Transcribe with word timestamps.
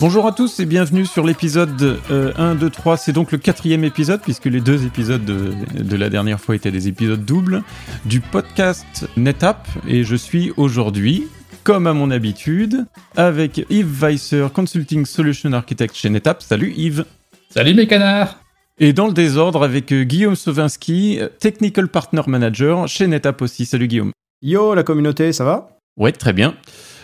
Bonjour 0.00 0.26
à 0.26 0.32
tous 0.32 0.60
et 0.60 0.64
bienvenue 0.64 1.04
sur 1.04 1.26
l'épisode 1.26 2.00
1, 2.08 2.54
2, 2.54 2.70
3. 2.70 2.96
C'est 2.96 3.12
donc 3.12 3.32
le 3.32 3.36
quatrième 3.36 3.84
épisode, 3.84 4.22
puisque 4.22 4.46
les 4.46 4.62
deux 4.62 4.86
épisodes 4.86 5.22
de, 5.26 5.52
de, 5.78 5.96
la 5.96 6.08
dernière 6.08 6.40
fois 6.40 6.56
étaient 6.56 6.70
des 6.70 6.88
épisodes 6.88 7.22
doubles, 7.22 7.62
du 8.06 8.20
podcast 8.22 9.06
NetApp. 9.18 9.68
Et 9.86 10.02
je 10.02 10.16
suis 10.16 10.54
aujourd'hui, 10.56 11.28
comme 11.64 11.86
à 11.86 11.92
mon 11.92 12.10
habitude, 12.10 12.86
avec 13.14 13.66
Yves 13.68 14.02
Weisser, 14.02 14.46
Consulting 14.54 15.04
Solution 15.04 15.52
Architect 15.52 15.94
chez 15.94 16.08
NetApp. 16.08 16.40
Salut 16.40 16.72
Yves. 16.74 17.04
Salut 17.50 17.74
mes 17.74 17.86
canards. 17.86 18.38
Et 18.78 18.94
dans 18.94 19.06
le 19.06 19.12
désordre 19.12 19.62
avec 19.62 19.92
Guillaume 19.92 20.34
Sovinski, 20.34 21.20
Technical 21.40 21.88
Partner 21.88 22.22
Manager 22.26 22.88
chez 22.88 23.06
NetApp 23.06 23.42
aussi. 23.42 23.66
Salut 23.66 23.86
Guillaume. 23.86 24.12
Yo 24.40 24.74
la 24.74 24.82
communauté, 24.82 25.34
ça 25.34 25.44
va? 25.44 25.76
Ouais, 25.98 26.12
très 26.12 26.32
bien. 26.32 26.54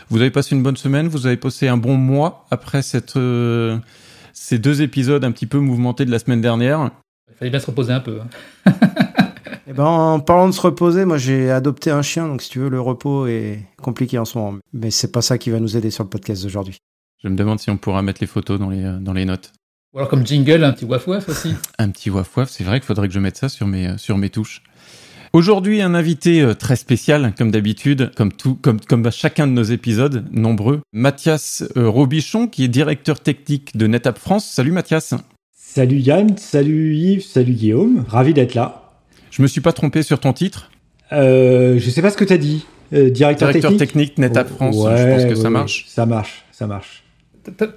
Vous 0.08 0.20
avez 0.20 0.30
passé 0.30 0.54
une 0.54 0.62
bonne 0.62 0.76
semaine, 0.76 1.08
vous 1.08 1.26
avez 1.26 1.36
passé 1.36 1.66
un 1.66 1.76
bon 1.76 1.96
mois 1.96 2.46
après 2.50 2.82
cette, 2.82 3.16
euh, 3.16 3.76
ces 4.32 4.58
deux 4.58 4.82
épisodes 4.82 5.24
un 5.24 5.32
petit 5.32 5.46
peu 5.46 5.58
mouvementés 5.58 6.04
de 6.04 6.12
la 6.12 6.20
semaine 6.20 6.40
dernière. 6.40 6.90
Il 7.28 7.34
fallait 7.36 7.50
bien 7.50 7.58
se 7.58 7.66
reposer 7.66 7.92
un 7.92 8.00
peu. 8.00 8.20
Hein. 8.20 8.72
eh 9.66 9.72
ben, 9.72 9.84
en 9.84 10.20
parlant 10.20 10.48
de 10.48 10.54
se 10.54 10.60
reposer, 10.60 11.04
moi 11.04 11.18
j'ai 11.18 11.50
adopté 11.50 11.90
un 11.90 12.02
chien, 12.02 12.28
donc 12.28 12.40
si 12.42 12.50
tu 12.50 12.60
veux, 12.60 12.68
le 12.68 12.80
repos 12.80 13.26
est 13.26 13.66
compliqué 13.82 14.16
en 14.18 14.24
ce 14.24 14.38
moment. 14.38 14.58
Mais 14.72 14.92
c'est 14.92 15.10
pas 15.10 15.22
ça 15.22 15.38
qui 15.38 15.50
va 15.50 15.58
nous 15.58 15.76
aider 15.76 15.90
sur 15.90 16.04
le 16.04 16.10
podcast 16.10 16.44
d'aujourd'hui. 16.44 16.78
Je 17.22 17.28
me 17.28 17.36
demande 17.36 17.58
si 17.58 17.70
on 17.70 17.76
pourra 17.76 18.02
mettre 18.02 18.20
les 18.20 18.28
photos 18.28 18.60
dans 18.60 18.70
les, 18.70 18.84
euh, 18.84 18.98
dans 19.00 19.12
les 19.12 19.24
notes. 19.24 19.52
Ou 19.92 19.98
alors 19.98 20.08
comme 20.08 20.24
jingle, 20.24 20.62
un 20.62 20.72
petit 20.72 20.84
waf-waf 20.84 21.28
aussi. 21.28 21.52
un 21.78 21.90
petit 21.90 22.10
waf-waf, 22.10 22.48
c'est 22.48 22.62
vrai 22.62 22.78
qu'il 22.78 22.86
faudrait 22.86 23.08
que 23.08 23.14
je 23.14 23.18
mette 23.18 23.36
ça 23.36 23.48
sur 23.48 23.66
mes, 23.66 23.88
euh, 23.88 23.98
sur 23.98 24.18
mes 24.18 24.30
touches. 24.30 24.62
Aujourd'hui, 25.32 25.82
un 25.82 25.94
invité 25.94 26.40
euh, 26.40 26.54
très 26.54 26.76
spécial, 26.76 27.32
comme 27.36 27.50
d'habitude, 27.50 28.10
comme 28.16 28.32
tout, 28.32 28.54
comme, 28.54 28.80
comme 28.80 29.04
à 29.06 29.10
chacun 29.10 29.46
de 29.46 29.52
nos 29.52 29.62
épisodes, 29.62 30.24
nombreux. 30.30 30.80
Mathias 30.92 31.64
euh, 31.76 31.88
Robichon, 31.88 32.46
qui 32.46 32.64
est 32.64 32.68
directeur 32.68 33.20
technique 33.20 33.76
de 33.76 33.86
NetApp 33.86 34.18
France. 34.18 34.46
Salut 34.46 34.72
Mathias. 34.72 35.14
Salut 35.52 35.98
Yann, 35.98 36.38
salut 36.38 36.94
Yves, 36.94 37.24
salut 37.24 37.52
Guillaume. 37.52 38.04
Ravi 38.08 38.32
d'être 38.32 38.54
là. 38.54 38.92
Je 39.30 39.42
me 39.42 39.46
suis 39.46 39.60
pas 39.60 39.72
trompé 39.72 40.02
sur 40.02 40.18
ton 40.20 40.32
titre 40.32 40.70
euh, 41.12 41.78
Je 41.78 41.90
sais 41.90 42.00
pas 42.00 42.10
ce 42.10 42.16
que 42.16 42.24
tu 42.24 42.32
as 42.32 42.38
dit. 42.38 42.64
Euh, 42.92 43.10
directeur, 43.10 43.48
directeur 43.48 43.76
technique, 43.76 44.16
NetApp 44.16 44.48
France. 44.48 44.76
je 44.76 45.10
pense 45.10 45.24
que 45.24 45.34
ça 45.34 45.50
marche. 45.50 45.84
Ça 45.88 46.06
marche, 46.06 46.44
ça 46.52 46.66
marche. 46.66 47.04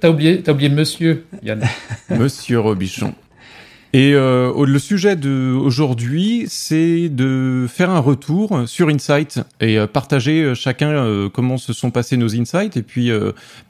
T'as 0.00 0.08
oublié, 0.08 0.42
as 0.46 0.50
oublié 0.50 0.68
monsieur, 0.68 1.26
Yann. 1.42 1.62
monsieur 2.10 2.60
Robichon. 2.60 3.12
Et 3.92 4.14
euh, 4.14 4.66
le 4.66 4.78
sujet 4.78 5.16
d'aujourd'hui, 5.16 6.44
c'est 6.48 7.08
de 7.08 7.66
faire 7.68 7.90
un 7.90 7.98
retour 7.98 8.68
sur 8.68 8.88
Insight 8.88 9.40
et 9.60 9.78
euh, 9.78 9.88
partager 9.88 10.44
euh, 10.44 10.54
chacun 10.54 10.90
euh, 10.90 11.28
comment 11.28 11.56
se 11.56 11.72
sont 11.72 11.90
passés 11.90 12.16
nos 12.16 12.36
insights 12.36 12.76
et 12.76 12.82
puis 12.82 13.10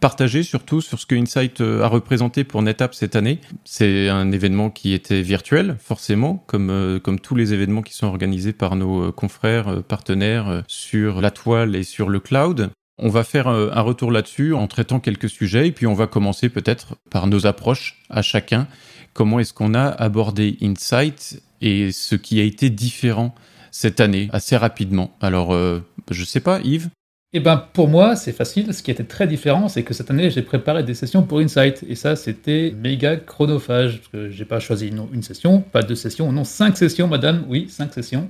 partager 0.00 0.42
surtout 0.42 0.82
sur 0.82 0.98
ce 0.98 1.06
que 1.06 1.14
Insight 1.14 1.60
a 1.60 1.86
représenté 1.86 2.44
pour 2.44 2.60
NetApp 2.60 2.94
cette 2.94 3.16
année. 3.16 3.38
C'est 3.64 4.08
un 4.10 4.30
événement 4.32 4.68
qui 4.68 4.92
était 4.92 5.22
virtuel, 5.22 5.76
forcément, 5.80 6.44
comme, 6.46 7.00
comme 7.02 7.18
tous 7.18 7.34
les 7.34 7.54
événements 7.54 7.82
qui 7.82 7.94
sont 7.94 8.06
organisés 8.06 8.52
par 8.52 8.76
nos 8.76 9.12
confrères, 9.12 9.82
partenaires 9.82 10.62
sur 10.66 11.20
la 11.20 11.30
toile 11.30 11.74
et 11.76 11.82
sur 11.82 12.08
le 12.08 12.20
cloud. 12.20 12.70
On 12.98 13.08
va 13.08 13.24
faire 13.24 13.48
un 13.48 13.80
retour 13.80 14.12
là-dessus 14.12 14.52
en 14.52 14.66
traitant 14.66 15.00
quelques 15.00 15.30
sujets 15.30 15.68
et 15.68 15.72
puis 15.72 15.86
on 15.86 15.94
va 15.94 16.06
commencer 16.06 16.48
peut-être 16.50 16.96
par 17.10 17.26
nos 17.26 17.46
approches 17.46 18.02
à 18.10 18.22
chacun 18.22 18.66
comment 19.12 19.40
est-ce 19.40 19.52
qu'on 19.52 19.74
a 19.74 19.86
abordé 19.86 20.56
Insight 20.62 21.42
et 21.60 21.92
ce 21.92 22.14
qui 22.14 22.40
a 22.40 22.44
été 22.44 22.70
différent 22.70 23.34
cette 23.70 24.00
année 24.00 24.28
assez 24.32 24.56
rapidement. 24.56 25.16
Alors, 25.20 25.52
euh, 25.52 25.80
je 26.10 26.24
sais 26.24 26.40
pas, 26.40 26.60
Yves? 26.60 26.88
Eh 27.32 27.38
ben, 27.38 27.64
pour 27.72 27.86
moi, 27.86 28.16
c'est 28.16 28.32
facile. 28.32 28.74
Ce 28.74 28.82
qui 28.82 28.90
était 28.90 29.04
très 29.04 29.28
différent, 29.28 29.68
c'est 29.68 29.84
que 29.84 29.94
cette 29.94 30.10
année, 30.10 30.30
j'ai 30.30 30.42
préparé 30.42 30.82
des 30.82 30.94
sessions 30.94 31.22
pour 31.22 31.38
Insight. 31.38 31.84
Et 31.88 31.94
ça, 31.94 32.16
c'était 32.16 32.74
méga 32.76 33.16
chronophage. 33.16 33.98
Parce 33.98 34.08
que 34.08 34.30
j'ai 34.30 34.44
pas 34.44 34.58
choisi 34.58 34.88
une 34.88 35.22
session, 35.22 35.60
pas 35.60 35.82
deux 35.82 35.94
sessions, 35.94 36.32
non, 36.32 36.42
cinq 36.42 36.76
sessions, 36.76 37.06
madame. 37.06 37.44
Oui, 37.48 37.68
cinq 37.68 37.94
sessions. 37.94 38.28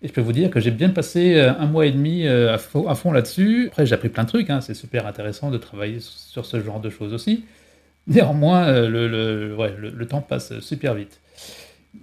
Et 0.00 0.08
je 0.08 0.12
peux 0.12 0.22
vous 0.22 0.32
dire 0.32 0.50
que 0.50 0.60
j'ai 0.60 0.70
bien 0.70 0.90
passé 0.90 1.34
euh, 1.34 1.52
un 1.58 1.66
mois 1.66 1.84
et 1.84 1.90
demi 1.90 2.26
euh, 2.26 2.54
à 2.54 2.58
fond, 2.58 3.12
là-dessus. 3.12 3.66
Après, 3.68 3.84
j'ai 3.84 3.94
appris 3.94 4.08
plein 4.08 4.24
de 4.24 4.28
trucs. 4.28 4.48
Hein. 4.48 4.62
C'est 4.62 4.74
super 4.74 5.06
intéressant 5.06 5.50
de 5.50 5.58
travailler 5.58 5.98
sur 6.00 6.46
ce 6.46 6.60
genre 6.60 6.80
de 6.80 6.88
choses 6.88 7.12
aussi. 7.12 7.44
Néanmoins, 8.06 8.66
euh, 8.68 8.88
le, 8.88 9.90
le, 9.90 10.06
temps 10.06 10.20
passe 10.20 10.60
super 10.60 10.94
vite. 10.94 11.20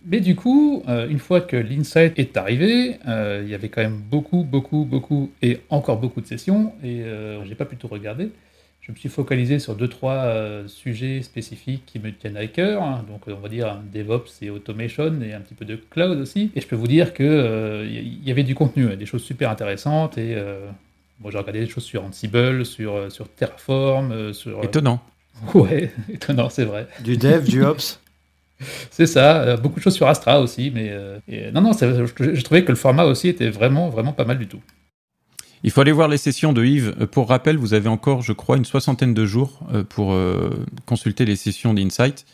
Mais 0.06 0.20
du 0.20 0.36
coup, 0.36 0.84
euh, 0.90 1.08
une 1.08 1.20
fois 1.20 1.40
que 1.40 1.56
l'insight 1.56 2.20
est 2.20 2.36
arrivé, 2.36 2.98
euh, 3.08 3.42
il 3.44 3.50
y 3.50 3.56
avait 3.56 3.70
quand 3.70 3.82
même 3.82 4.02
beaucoup, 4.12 4.44
beaucoup, 4.44 4.84
beaucoup, 4.84 5.32
et 5.42 5.62
encore 5.70 6.00
beaucoup 6.00 6.20
de 6.20 6.28
sessions, 6.28 6.74
et 6.84 7.04
j'ai 7.46 7.56
pas 7.56 7.66
pu 7.66 7.78
tout 7.78 7.88
regarder. 7.88 8.30
Je 8.82 8.92
me 8.92 8.98
suis 8.98 9.08
focalisé 9.08 9.60
sur 9.60 9.76
deux, 9.76 9.88
trois 9.88 10.30
sujets 10.68 11.22
spécifiques 11.22 11.86
qui 11.86 12.00
me 12.00 12.12
tiennent 12.12 12.36
à 12.36 12.48
cœur, 12.48 12.84
hein. 12.84 13.06
donc 13.10 13.22
on 13.28 13.40
va 13.40 13.48
dire 13.48 13.80
DevOps 13.94 14.42
et 14.42 14.50
Automation, 14.50 15.22
et 15.22 15.32
un 15.32 15.40
petit 15.40 15.54
peu 15.54 15.64
de 15.64 15.78
cloud 15.78 16.20
aussi. 16.20 16.52
Et 16.54 16.60
je 16.60 16.68
peux 16.68 16.76
vous 16.76 16.88
dire 16.88 17.14
qu'il 17.14 17.26
il 17.26 18.28
y 18.28 18.32
avait 18.32 18.44
du 18.44 18.56
contenu, 18.56 18.98
des 18.98 19.06
choses 19.06 19.24
super 19.24 19.50
intéressantes, 19.50 20.18
et 20.18 20.36
moi 21.22 21.32
j'ai 21.32 21.38
regardé 21.38 21.62
des 21.62 21.70
choses 21.70 21.86
sur 21.86 22.04
Ansible, 22.04 22.66
sur, 22.66 23.10
sur 23.10 23.30
Terraform, 23.30 24.34
sur... 24.34 24.62
Étonnant. 24.66 25.02
Ouais, 25.54 25.92
étonnant, 26.12 26.50
c'est 26.50 26.66
vrai. 26.66 26.88
Du 27.04 27.18
dev, 27.18 27.44
du 27.44 27.64
ops 27.64 28.00
C'est 28.92 29.08
ça, 29.08 29.42
euh, 29.42 29.58
beaucoup 29.58 29.80
de 29.80 29.84
choses 29.84 29.96
sur 29.96 30.08
Astra 30.08 30.40
aussi, 30.40 30.72
mais 30.74 30.90
euh, 30.92 31.20
non, 31.54 31.62
non, 31.62 31.72
je, 31.74 32.42
trouvais 32.42 32.64
que 32.64 32.72
le 32.72 32.78
format 32.78 33.06
aussi 33.06 33.28
était 33.28 33.50
vraiment, 33.50 33.90
vraiment 33.90 34.14
pas 34.14 34.26
mal 34.26 34.38
du 34.38 34.48
tout. 34.48 34.62
Il 35.64 35.72
faut 35.72 35.82
aller 35.82 35.92
voir 35.92 36.10
les 36.10 36.18
sessions 36.18 36.52
de 36.52 36.64
Yves. 36.64 36.96
Euh, 37.00 37.08
pour 37.08 37.30
rappel, 37.30 37.58
vous 37.58 37.74
avez 37.74 37.90
encore, 37.90 38.22
je 38.22 38.34
crois, 38.34 38.58
une 38.58 38.66
soixantaine 38.66 39.14
de 39.14 39.26
jours 39.26 39.60
pour 39.90 40.16
consulter 40.86 41.26
les 41.26 41.36
sessions 41.36 41.74
d'Insight. 41.74 42.26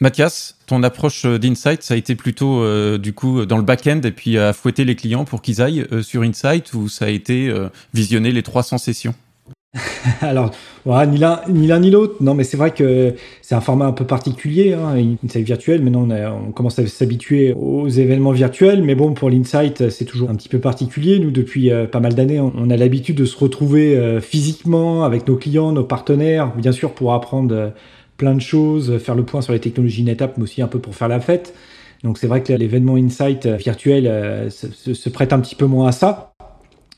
Mathias, 0.00 0.58
ton 0.66 0.82
approche 0.82 1.24
d'Insight, 1.26 1.82
ça 1.82 1.94
a 1.94 1.96
été 1.96 2.16
plutôt 2.16 2.66
du 2.98 3.12
coup 3.12 3.46
dans 3.46 3.56
le 3.56 3.62
back-end 3.62 4.00
et 4.02 4.10
puis 4.10 4.36
à 4.36 4.52
fouetter 4.52 4.84
les 4.84 4.96
clients 4.96 5.24
pour 5.24 5.42
qu'ils 5.42 5.62
aillent 5.62 5.86
sur 6.02 6.22
Insight 6.22 6.74
ou 6.74 6.88
ça 6.88 7.04
a 7.04 7.08
été 7.08 7.54
visionner 7.94 8.32
les 8.32 8.42
300 8.42 8.78
sessions? 8.78 9.14
Alors, 10.20 10.50
ni 10.86 11.18
l'un 11.18 11.80
ni 11.80 11.90
l'autre. 11.90 12.16
Non, 12.20 12.34
mais 12.34 12.44
c'est 12.44 12.56
vrai 12.56 12.72
que 12.72 13.14
c'est 13.40 13.54
un 13.54 13.60
format 13.60 13.86
un 13.86 13.92
peu 13.92 14.04
particulier, 14.04 14.74
hein, 14.74 14.94
Insight 15.24 15.46
virtuel. 15.46 15.82
Maintenant, 15.82 16.06
on, 16.10 16.52
commence 16.52 16.78
à 16.78 16.86
s'habituer 16.86 17.54
aux 17.54 17.88
événements 17.88 18.32
virtuels, 18.32 18.82
mais 18.82 18.94
bon, 18.94 19.14
pour 19.14 19.30
l'Insight, 19.30 19.88
c'est 19.88 20.04
toujours 20.04 20.28
un 20.28 20.34
petit 20.34 20.50
peu 20.50 20.58
particulier. 20.58 21.18
Nous, 21.18 21.30
depuis 21.30 21.70
euh, 21.70 21.86
pas 21.86 22.00
mal 22.00 22.14
d'années, 22.14 22.40
on, 22.40 22.68
a 22.68 22.76
l'habitude 22.76 23.16
de 23.16 23.24
se 23.24 23.36
retrouver 23.36 23.96
euh, 23.96 24.20
physiquement 24.20 25.04
avec 25.04 25.26
nos 25.26 25.36
clients, 25.36 25.72
nos 25.72 25.84
partenaires, 25.84 26.54
bien 26.54 26.72
sûr 26.72 26.92
pour 26.92 27.14
apprendre 27.14 27.54
euh, 27.54 27.70
plein 28.18 28.34
de 28.34 28.40
choses, 28.40 28.98
faire 28.98 29.14
le 29.14 29.24
point 29.24 29.40
sur 29.40 29.54
les 29.54 29.60
technologies 29.60 30.04
NetApp, 30.04 30.36
mais 30.36 30.44
aussi 30.44 30.60
un 30.60 30.68
peu 30.68 30.80
pour 30.80 30.94
faire 30.94 31.08
la 31.08 31.20
fête. 31.20 31.54
Donc 32.04 32.18
c'est 32.18 32.26
vrai 32.26 32.42
que 32.42 32.52
l'événement 32.52 32.96
Insight 32.96 33.46
virtuel 33.46 34.50
se 34.50 35.08
prête 35.08 35.32
un 35.32 35.38
petit 35.38 35.54
peu 35.54 35.66
moins 35.66 35.86
à 35.86 35.92
ça. 35.92 36.31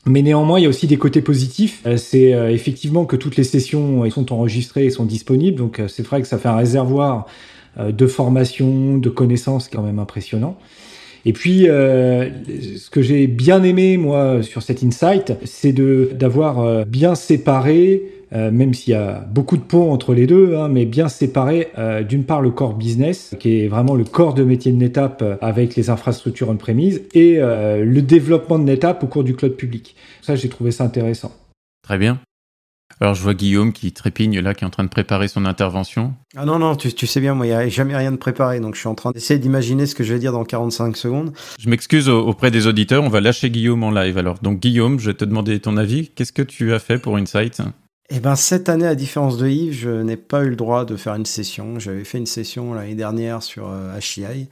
Mais 0.07 0.21
néanmoins, 0.21 0.59
il 0.59 0.63
y 0.63 0.65
a 0.65 0.69
aussi 0.69 0.85
des 0.87 0.97
côtés 0.97 1.21
positifs. 1.21 1.81
Euh, 1.85 1.97
c'est 1.97 2.33
euh, 2.33 2.51
effectivement 2.51 3.05
que 3.05 3.15
toutes 3.15 3.37
les 3.37 3.43
sessions 3.43 4.07
sont 4.11 4.31
enregistrées 4.31 4.85
et 4.85 4.89
sont 4.91 5.05
disponibles. 5.05 5.57
Donc 5.57 5.79
euh, 5.79 5.87
c'est 5.87 6.03
vrai 6.03 6.21
que 6.21 6.27
ça 6.27 6.37
fait 6.37 6.47
un 6.47 6.55
réservoir 6.55 7.27
de 7.77 8.07
formation, 8.07 8.97
de 8.97 9.09
connaissances 9.09 9.67
quand 9.67 9.81
même 9.81 9.99
impressionnant. 9.99 10.57
Et 11.25 11.33
puis, 11.33 11.63
ce 11.65 12.89
que 12.89 13.01
j'ai 13.01 13.27
bien 13.27 13.63
aimé 13.63 13.97
moi 13.97 14.41
sur 14.43 14.61
cet 14.61 14.81
insight, 14.81 15.33
c'est 15.43 15.73
d'avoir 15.73 16.85
bien 16.85 17.15
séparé 17.15 18.03
euh, 18.33 18.51
même 18.51 18.73
s'il 18.73 18.93
y 18.93 18.95
a 18.95 19.25
beaucoup 19.29 19.57
de 19.57 19.61
ponts 19.61 19.91
entre 19.91 20.13
les 20.13 20.27
deux, 20.27 20.55
hein, 20.55 20.67
mais 20.67 20.85
bien 20.85 21.07
séparé. 21.07 21.69
Euh, 21.77 22.03
d'une 22.03 22.23
part, 22.23 22.41
le 22.41 22.51
core 22.51 22.73
business, 22.73 23.35
qui 23.39 23.61
est 23.61 23.67
vraiment 23.67 23.95
le 23.95 24.03
corps 24.03 24.33
de 24.33 24.43
métier 24.43 24.71
de 24.71 24.77
NetApp 24.77 25.21
euh, 25.21 25.35
avec 25.41 25.75
les 25.75 25.89
infrastructures 25.89 26.49
on-premise, 26.49 27.03
et 27.13 27.37
le 27.37 28.01
développement 28.01 28.59
de 28.59 28.63
NetApp 28.63 29.03
au 29.03 29.07
cours 29.07 29.23
du 29.23 29.35
cloud 29.35 29.55
public. 29.55 29.95
Ça, 30.21 30.35
j'ai 30.35 30.49
trouvé 30.49 30.71
ça 30.71 30.83
intéressant. 30.83 31.31
Très 31.83 31.97
bien. 31.97 32.19
Alors, 33.01 33.13
je 33.13 33.21
vois 33.21 33.33
Guillaume 33.33 33.73
qui 33.73 33.91
trépigne 33.91 34.39
là, 34.39 34.53
qui 34.53 34.63
est 34.63 34.67
en 34.67 34.69
train 34.69 34.83
de 34.83 34.89
préparer 34.89 35.27
son 35.27 35.45
intervention. 35.45 36.13
Ah 36.37 36.45
non, 36.45 36.59
non, 36.59 36.75
tu, 36.75 37.07
sais 37.07 37.19
bien, 37.19 37.33
moi, 37.33 37.45
il 37.45 37.49
n'y 37.49 37.55
a 37.55 37.67
jamais 37.67 37.95
rien 37.95 38.11
de 38.11 38.17
préparé, 38.17 38.59
donc 38.59 38.75
je 38.75 38.79
suis 38.79 38.87
en 38.87 38.95
train 38.95 39.11
d'essayer 39.11 39.39
d'imaginer 39.39 39.85
ce 39.85 39.95
que 39.95 40.03
je 40.03 40.13
vais 40.13 40.19
dire 40.19 40.31
dans 40.31 40.45
45 40.45 40.95
secondes. 40.95 41.33
Je 41.59 41.69
m'excuse 41.69 42.07
auprès 42.07 42.51
des 42.51 42.67
auditeurs, 42.67 43.03
on 43.03 43.09
va 43.09 43.19
lâcher 43.19 43.49
Guillaume 43.49 43.83
en 43.83 43.91
live 43.91 44.17
alors. 44.17 44.39
Donc, 44.41 44.59
Guillaume, 44.59 44.99
je 44.99 45.07
vais 45.07 45.13
te 45.13 45.25
demander 45.25 45.59
ton 45.59 45.75
avis. 45.75 46.09
Qu'est-ce 46.09 46.31
que 46.31 46.41
tu 46.41 46.73
as 46.73 46.79
fait 46.79 46.97
pour 46.97 47.17
Insight? 47.17 47.61
Eh 48.09 48.19
ben 48.19 48.35
cette 48.35 48.69
année, 48.69 48.85
à 48.85 48.93
différence 48.93 49.37
de 49.37 49.47
Yves, 49.47 49.73
je 49.73 49.89
n'ai 49.89 50.17
pas 50.17 50.43
eu 50.43 50.49
le 50.49 50.55
droit 50.55 50.85
de 50.85 50.95
faire 50.95 51.15
une 51.15 51.25
session. 51.25 51.79
J'avais 51.79 52.03
fait 52.03 52.19
une 52.19 52.27
session 52.27 52.73
l'année 52.75 52.93
dernière 52.93 53.41
sur 53.41 53.67
HCI. 53.99 54.23
Euh, 54.23 54.45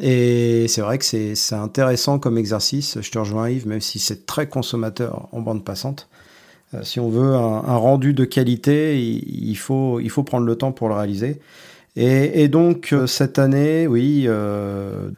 Et 0.00 0.68
c'est 0.68 0.80
vrai 0.80 0.96
que 0.96 1.04
c'est 1.04 1.54
intéressant 1.54 2.18
comme 2.18 2.38
exercice. 2.38 2.98
Je 3.02 3.10
te 3.10 3.18
rejoins 3.18 3.50
Yves, 3.50 3.66
même 3.66 3.82
si 3.82 3.98
c'est 3.98 4.24
très 4.24 4.48
consommateur 4.48 5.28
en 5.32 5.42
bande 5.42 5.64
passante. 5.64 6.08
Euh, 6.72 6.82
si 6.82 6.98
on 6.98 7.10
veut 7.10 7.34
un, 7.34 7.76
rendu 7.76 8.14
de 8.14 8.24
qualité, 8.24 8.98
il, 8.98 9.56
faut, 9.56 10.00
prendre 10.24 10.46
le 10.46 10.56
temps 10.56 10.72
pour 10.72 10.88
le 10.88 10.94
réaliser. 10.94 11.40
Et, 11.94 12.48
donc 12.48 12.94
euh, 12.94 13.06
cette 13.06 13.38
année, 13.38 13.86
oui, 13.86 14.26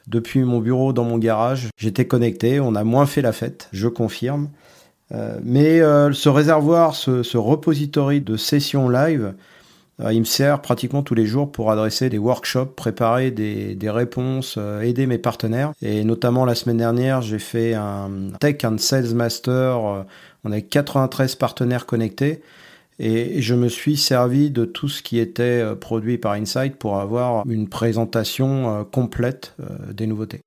depuis 0.09 0.41
mon 0.41 0.59
bureau 0.59 0.93
dans 0.93 1.05
mon 1.05 1.19
garage, 1.19 1.69
j'étais 1.77 2.07
connecté. 2.07 2.59
On 2.59 2.75
a 2.75 2.83
moins 2.83 3.07
fait 3.07 3.23
la 3.23 3.33
fête, 3.33 3.69
je 3.73 3.87
confirme. 3.87 4.49
Euh, 5.13 5.39
mais 5.43 5.81
euh, 5.81 6.13
ce 6.13 6.29
réservoir, 6.29 6.95
ce, 6.95 7.37
repository 7.37 8.21
de 8.21 8.37
sessions 8.37 8.89
live, 8.89 9.35
il 10.11 10.21
me 10.21 10.25
sert 10.25 10.63
pratiquement 10.63 11.03
tous 11.03 11.15
les 11.15 11.27
jours 11.27 11.53
pour 11.53 11.71
adresser 11.71 12.09
des 12.09 12.17
workshops, 12.17 12.75
préparer 12.75 13.31
des, 13.31 13.75
des 13.75 13.91
réponses, 13.91 14.59
aider 14.81 15.07
mes 15.07 15.19
partenaires. 15.19 15.73
Et 15.83 16.05
notamment 16.05 16.47
la 16.47 16.55
semaine 16.55 16.79
dernière, 16.79 17.21
j'ai 17.21 17.39
fait 17.39 17.75
un 17.75 18.09
Tech 18.41 18.65
and 18.65 18.79
Sales 18.79 19.15
Master. 19.15 20.07
on 20.45 20.53
a 20.53 20.61
93 20.63 21.35
partenaires 21.35 21.85
connectés. 21.85 22.41
Et 22.99 23.43
je 23.43 23.55
me 23.55 23.69
suis 23.69 23.99
servi 23.99 24.51
de 24.51 24.65
tout 24.65 24.89
ce 24.89 25.03
qui 25.03 25.19
était 25.19 25.63
produit 25.79 26.17
par 26.17 26.33
Insight 26.33 26.77
pour 26.77 26.99
avoir 26.99 27.47
une 27.47 27.69
présentation 27.69 28.87
complète 28.91 29.55
des 29.93 30.07
nouveautés. 30.07 30.41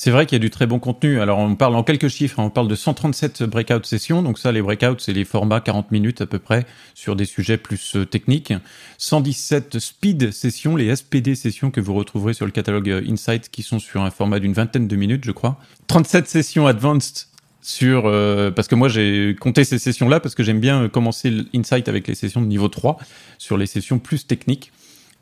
C'est 0.00 0.12
vrai 0.12 0.26
qu'il 0.26 0.36
y 0.36 0.40
a 0.40 0.44
du 0.44 0.50
très 0.50 0.68
bon 0.68 0.78
contenu. 0.78 1.20
Alors, 1.20 1.40
on 1.40 1.56
parle 1.56 1.74
en 1.74 1.82
quelques 1.82 2.06
chiffres. 2.06 2.38
Hein. 2.38 2.44
On 2.44 2.50
parle 2.50 2.68
de 2.68 2.76
137 2.76 3.42
breakout 3.42 3.84
sessions. 3.84 4.22
Donc 4.22 4.38
ça, 4.38 4.52
les 4.52 4.62
breakouts, 4.62 5.00
c'est 5.00 5.12
les 5.12 5.24
formats 5.24 5.60
40 5.60 5.90
minutes 5.90 6.20
à 6.20 6.26
peu 6.26 6.38
près 6.38 6.66
sur 6.94 7.16
des 7.16 7.24
sujets 7.24 7.56
plus 7.56 7.96
euh, 7.96 8.06
techniques. 8.06 8.52
117 8.98 9.80
speed 9.80 10.30
sessions, 10.30 10.76
les 10.76 10.94
SPD 10.94 11.34
sessions 11.34 11.72
que 11.72 11.80
vous 11.80 11.94
retrouverez 11.94 12.32
sur 12.32 12.46
le 12.46 12.52
catalogue 12.52 12.88
euh, 12.88 13.10
Insight 13.10 13.48
qui 13.50 13.64
sont 13.64 13.80
sur 13.80 14.02
un 14.02 14.12
format 14.12 14.38
d'une 14.38 14.52
vingtaine 14.52 14.86
de 14.86 14.94
minutes, 14.94 15.24
je 15.24 15.32
crois. 15.32 15.58
37 15.88 16.28
sessions 16.28 16.68
advanced 16.68 17.26
sur 17.60 18.04
euh, 18.06 18.52
parce 18.52 18.68
que 18.68 18.76
moi 18.76 18.88
j'ai 18.88 19.34
compté 19.40 19.64
ces 19.64 19.80
sessions 19.80 20.08
là 20.08 20.20
parce 20.20 20.36
que 20.36 20.44
j'aime 20.44 20.60
bien 20.60 20.88
commencer 20.88 21.28
l'Insight 21.52 21.88
avec 21.88 22.06
les 22.06 22.14
sessions 22.14 22.40
de 22.40 22.46
niveau 22.46 22.68
3 22.68 22.98
sur 23.36 23.56
les 23.56 23.66
sessions 23.66 23.98
plus 23.98 24.28
techniques. 24.28 24.70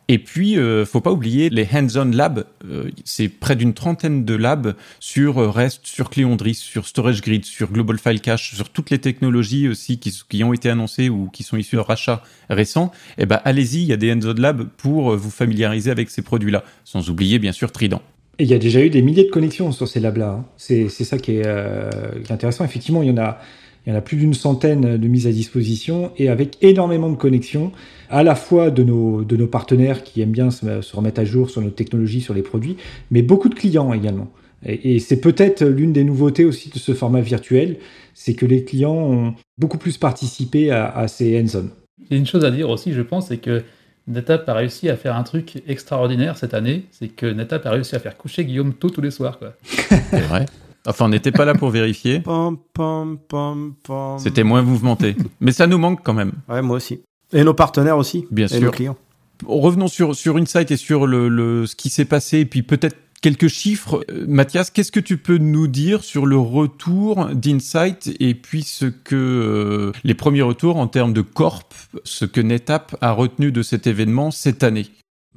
Et 0.09 0.19
puis, 0.19 0.57
euh, 0.57 0.87
faut 0.87 1.01
pas 1.01 1.11
oublier 1.11 1.51
les 1.51 1.67
hands-on 1.73 2.05
labs. 2.05 2.45
Euh, 2.65 2.91
c'est 3.05 3.29
près 3.29 3.57
d'une 3.57 3.75
trentaine 3.75 4.25
de 4.25 4.35
labs 4.35 4.75
sur 5.01 5.39
euh, 5.39 5.51
REST, 5.51 5.81
sur 5.83 6.11
Cliondris, 6.11 6.55
sur 6.55 6.87
Storage 6.87 7.23
Grid, 7.23 7.45
sur 7.45 7.73
Global 7.73 7.99
File 7.99 8.21
Cache, 8.21 8.55
sur 8.55 8.69
toutes 8.69 8.91
les 8.91 9.01
technologies 9.01 9.67
aussi 9.69 9.99
qui, 9.99 10.45
ont 10.45 10.53
été 10.53 10.71
annoncées 10.71 11.09
ou 11.09 11.29
qui 11.33 11.43
sont 11.43 11.57
issues 11.57 11.75
de 11.75 11.81
rachats 11.81 12.23
récents. 12.49 12.93
Eh 13.19 13.27
ben, 13.27 13.41
allez-y, 13.45 13.83
il 13.83 13.89
y 13.89 13.93
a 13.93 13.97
des 13.97 14.13
hands-on 14.13 14.35
labs 14.35 14.69
pour 14.77 15.13
euh, 15.13 15.17
vous 15.17 15.31
familiariser 15.31 15.91
avec 15.91 16.09
ces 16.09 16.23
produits-là. 16.23 16.63
Sans 16.85 17.11
oublier, 17.11 17.41
bien 17.41 17.53
sûr, 17.53 17.73
Trident. 17.73 18.03
Et 18.39 18.45
il 18.45 18.51
y 18.51 18.55
a 18.55 18.59
déjà 18.59 18.85
eu 18.85 18.91
des 18.91 19.03
milliers 19.03 19.25
de 19.25 19.31
connexions 19.31 19.73
sur 19.73 19.89
ces 19.89 19.99
labs-là. 19.99 20.29
Hein. 20.29 20.45
C'est 20.57 20.89
ça 20.89 21.19
qui 21.19 21.39
est, 21.39 21.43
qui 21.43 22.31
est 22.31 22.33
intéressant. 22.33 22.65
Effectivement, 22.65 23.03
il 23.03 23.09
y 23.09 23.13
en 23.13 23.17
a 23.17 23.39
il 23.87 23.91
y 23.91 23.93
en 23.93 23.99
a 23.99 24.03
plus 24.03 24.17
d'une 24.17 24.35
centaine 24.35 24.97
de 24.97 25.09
mises 25.09 25.29
à 25.29 25.33
disposition 25.33 26.11
et 26.17 26.29
avec 26.29 26.59
énormément 26.61 27.09
de 27.09 27.15
connexions, 27.15 27.71
à 28.11 28.25
la 28.25 28.35
fois 28.35 28.71
de 28.71 28.83
nos, 28.83 29.23
de 29.23 29.37
nos 29.37 29.47
partenaires 29.47 30.03
qui 30.03 30.21
aiment 30.21 30.33
bien 30.33 30.51
se, 30.51 30.67
remettre 30.97 31.21
à 31.21 31.25
jour 31.25 31.51
sur 31.51 31.63
nos 31.63 31.71
technologies, 31.71 32.21
sur 32.21 32.35
les 32.35 32.43
produits, 32.43 32.77
mais 33.13 33.23
beaucoup 33.23 33.49
de 33.49 33.55
clients 33.55 33.93
également. 33.93 34.29
Et, 34.65 34.99
c'est 34.99 35.21
peut-être 35.21 35.65
l'une 35.65 35.93
des 35.93 36.03
nouveautés 36.03 36.45
aussi 36.45 36.71
de 36.71 36.79
ce 36.79 36.95
format 36.95 37.21
virtuel, 37.21 37.77
c'est 38.15 38.35
que 38.35 38.47
les 38.47 38.65
clients 38.65 38.97
ont 38.97 39.35
beaucoup 39.59 39.79
plus 39.79 39.99
participé 39.99 40.73
à, 40.73 41.07
ces 41.07 41.39
hands-on. 41.39 41.69
Il 42.11 42.15
y 42.15 42.15
a 42.17 42.19
une 42.19 42.27
chose 42.27 42.45
à 42.45 42.51
dire 42.51 42.69
aussi, 42.69 42.93
je 42.93 43.03
pense, 43.03 43.29
c'est 43.29 43.37
que 43.37 43.63
NetApp 44.09 44.49
a 44.49 44.55
réussi 44.55 44.89
à 44.89 44.97
faire 44.97 45.15
un 45.15 45.23
truc 45.23 45.63
extraordinaire 45.69 46.37
cette 46.39 46.55
année, 46.55 46.85
c'est 46.91 47.09
que 47.09 47.27
NetApp 47.27 47.65
a 47.67 47.71
réussi 47.71 47.95
à 47.95 48.01
faire 48.01 48.17
coucher 48.17 48.45
Guillaume 48.45 48.75
tôt 48.75 48.91
tous 48.91 49.01
les 49.01 49.13
soirs. 49.13 49.39
C'est 50.11 50.21
vrai. 50.23 50.47
Enfin, 50.87 51.07
on 51.07 51.09
n'était 51.09 51.33
pas 51.33 51.45
là 51.45 51.55
pour 51.55 51.71
vérifier. 51.71 52.23
C'était 54.19 54.45
moins 54.45 54.63
mouvementé. 54.63 55.17
Mais 55.41 55.53
ça 55.53 55.67
nous 55.67 55.79
manque 55.79 56.01
quand 56.03 56.15
même. 56.15 56.33
Ouais, 56.49 56.63
moi 56.63 56.77
aussi. 56.77 57.01
Et 57.33 57.45
nos 57.45 57.55
partenaires 57.55 57.99
aussi. 57.99 58.27
Bien 58.31 58.47
et 58.47 58.59
sûr. 58.59 58.61
Nos 58.63 58.71
clients. 58.71 58.97
Revenons 59.47 59.89
sur, 59.89 60.15
sur 60.15 60.37
Insight 60.37 60.71
et 60.71 60.77
sur 60.77 61.07
le, 61.07 61.29
le, 61.29 61.67
ce 61.67 61.77
qui 61.77 61.91
s'est 61.91 62.07
passé, 62.07 62.39
et 62.39 62.47
puis 62.47 62.63
peut-être 62.63 62.97
quelques 63.21 63.49
chiffres. 63.49 64.05
Euh, 64.11 64.25
Mathias, 64.29 64.71
qu'est-ce 64.71 64.93
que 64.93 65.01
tu 65.01 65.19
peux 65.19 65.39
nous 65.39 65.67
dire 65.67 66.05
sur 66.05 66.27
le 66.27 66.39
retour 66.39 67.27
d'Insight 67.35 68.15
et 68.21 68.35
puis 68.35 68.63
ce 68.63 68.87
que 68.87 69.17
euh, 69.17 69.93
les 70.05 70.15
premiers 70.15 70.43
retours 70.43 70.77
en 70.77 70.87
termes 70.87 71.13
de 71.13 71.23
corp, 71.23 71.75
ce 72.05 72.25
que 72.25 72.41
NetApp 72.41 72.97
a 73.01 73.13
retenu 73.13 73.53
de 73.53 73.63
cet 73.63 73.87
événement 73.87 74.31
cette 74.31 74.63
année? 74.63 74.87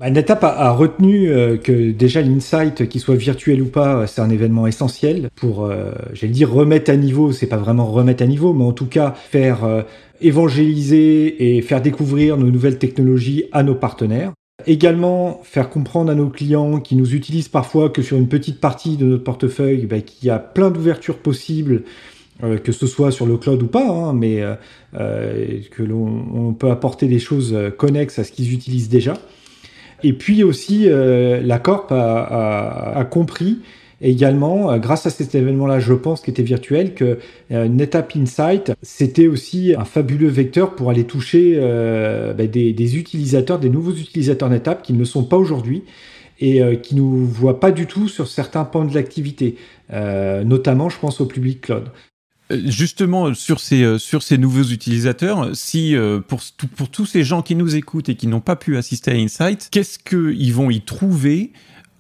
NetApp 0.08 0.44
a, 0.46 0.72
retenu 0.72 1.30
euh, 1.30 1.58
que 1.58 1.92
déjà 1.92 2.22
l'Insight, 2.22 2.88
qu'il 2.88 3.02
soit 3.02 3.16
virtuel 3.16 3.62
ou 3.62 3.66
pas, 3.66 4.08
c'est 4.08 4.22
un 4.22 4.30
événement 4.30 4.66
essentiel 4.66 5.30
pour, 5.36 5.66
euh, 5.66 5.92
j'allais 6.14 6.32
dire, 6.32 6.50
remettre 6.52 6.90
à 6.90 6.96
niveau. 6.96 7.34
C'est 7.34 7.48
pas 7.48 7.58
vraiment 7.58 7.86
remettre 7.86 8.24
à 8.24 8.26
niveau, 8.26 8.54
mais 8.54 8.64
en 8.64 8.72
tout 8.72 8.86
cas 8.86 9.14
faire 9.30 9.66
euh, 9.66 9.82
évangéliser 10.22 11.58
et 11.58 11.62
faire 11.62 11.82
découvrir 11.82 12.38
nos 12.38 12.50
nouvelles 12.50 12.78
technologies 12.78 13.46
à 13.52 13.62
nos 13.62 13.76
partenaires. 13.76 14.32
Également, 14.68 15.42
faire 15.44 15.70
comprendre 15.70 16.12
à 16.12 16.16
nos 16.16 16.30
clients 16.30 16.80
qui 16.80 16.96
nous 16.96 17.14
utilisent 17.14 17.50
parfois 17.50 17.90
que 17.90 18.02
sur 18.02 18.16
une 18.16 18.30
petite 18.30 18.62
partie 18.62 18.96
de 18.96 19.06
notre 19.06 19.24
portefeuille, 19.24 19.86
bah, 19.86 20.00
qu'il 20.00 20.28
y 20.28 20.32
a 20.32 20.40
plein 20.40 20.72
d'ouvertures 20.72 21.18
possibles, 21.18 21.84
que 22.64 22.72
ce 22.72 22.88
soit 22.88 23.12
sur 23.12 23.26
le 23.26 23.38
cloud 23.38 23.62
ou 23.64 23.68
pas, 23.68 23.88
hein, 23.90 24.14
mais 24.14 24.44
que 24.94 25.84
l'on 25.84 26.54
peut 26.54 26.72
apporter 26.72 27.08
des 27.08 27.20
choses 27.20 27.56
connexes 27.78 28.20
à 28.20 28.26
ce 28.26 28.34
qu'ils 28.34 28.54
utilisent 28.54 28.90
déjà. 28.90 29.14
Et 30.04 30.14
puis 30.14 30.44
aussi, 30.44 30.84
euh, 30.88 31.42
la 31.42 31.60
Corp 31.60 31.92
a, 31.92 33.06
compris 33.10 33.60
également, 34.02 34.72
euh, 34.72 34.78
grâce 34.78 35.06
à 35.06 35.10
cet 35.10 35.36
événement-là, 35.36 35.80
je 35.80 35.94
pense, 35.94 36.22
qui 36.22 36.30
était 36.30 36.44
virtuel, 36.44 36.94
que 36.94 37.20
euh, 37.52 37.68
NetApp 37.68 38.14
Insight, 38.16 38.72
c'était 38.82 39.28
aussi 39.28 39.74
un 39.78 39.84
fabuleux 39.84 40.30
vecteur 40.30 40.76
pour 40.76 40.90
aller 40.90 41.04
toucher 41.04 41.60
bah, 42.38 42.48
des, 42.48 42.98
utilisateurs, 42.98 43.60
des 43.60 43.70
nouveaux 43.70 43.92
utilisateurs 43.92 44.50
NetApp 44.50 44.82
qui 44.84 44.94
ne 44.94 45.00
le 45.00 45.06
sont 45.06 45.24
pas 45.24 45.38
aujourd'hui 45.38 45.84
et 46.42 46.62
qui 46.82 46.96
ne 46.96 47.02
nous 47.02 47.26
voient 47.26 47.60
pas 47.60 47.72
du 47.72 47.86
tout 47.86 48.08
sur 48.08 48.30
certains 48.30 48.64
pans 48.64 48.86
de 48.86 48.96
l'activité, 48.96 49.56
notamment, 49.92 50.88
je 50.88 50.98
pense, 50.98 51.20
au 51.20 51.26
public 51.26 51.60
cloud. 51.60 51.90
Justement, 52.52 53.36
sur 53.36 53.60
ces, 53.60 53.84
euh, 53.84 54.00
sur 54.00 54.24
ces 54.24 54.40
nouveaux 54.40 54.64
utilisateurs, 54.64 55.50
si 55.54 55.96
euh, 55.96 56.20
pour, 56.20 56.42
pour 56.76 56.90
tous 56.90 57.06
ces 57.06 57.24
gens 57.24 57.44
qui 57.44 57.54
nous 57.54 57.76
écoutent 57.76 58.10
et 58.10 58.16
qui 58.16 58.26
n'ont 58.26 58.42
pas 58.42 58.56
pu 58.56 58.76
assister 58.76 59.12
à 59.12 59.14
Insight, 59.14 59.70
qu'est-ce 59.72 60.00
qu'ils 60.00 60.54
vont 60.54 60.72
y 60.72 60.82
trouver 60.82 61.52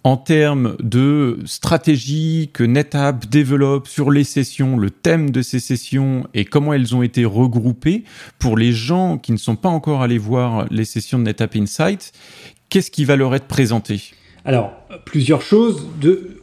en 0.03 0.17
termes 0.17 0.75
de 0.81 1.37
stratégie 1.45 2.49
que 2.51 2.63
NetApp 2.63 3.27
développe 3.27 3.87
sur 3.87 4.09
les 4.09 4.23
sessions, 4.23 4.77
le 4.77 4.89
thème 4.89 5.29
de 5.29 5.43
ces 5.43 5.59
sessions 5.59 6.25
et 6.33 6.45
comment 6.45 6.73
elles 6.73 6.95
ont 6.95 7.03
été 7.03 7.25
regroupées 7.25 8.03
pour 8.39 8.57
les 8.57 8.71
gens 8.71 9.19
qui 9.19 9.31
ne 9.31 9.37
sont 9.37 9.55
pas 9.55 9.69
encore 9.69 10.01
allés 10.01 10.17
voir 10.17 10.65
les 10.71 10.85
sessions 10.85 11.19
de 11.19 11.25
NetApp 11.25 11.57
Insight, 11.57 12.11
qu'est-ce 12.69 12.89
qui 12.89 13.05
va 13.05 13.15
leur 13.15 13.35
être 13.35 13.47
présenté? 13.47 14.13
Alors, 14.45 14.71
plusieurs 15.05 15.43
choses. 15.43 15.85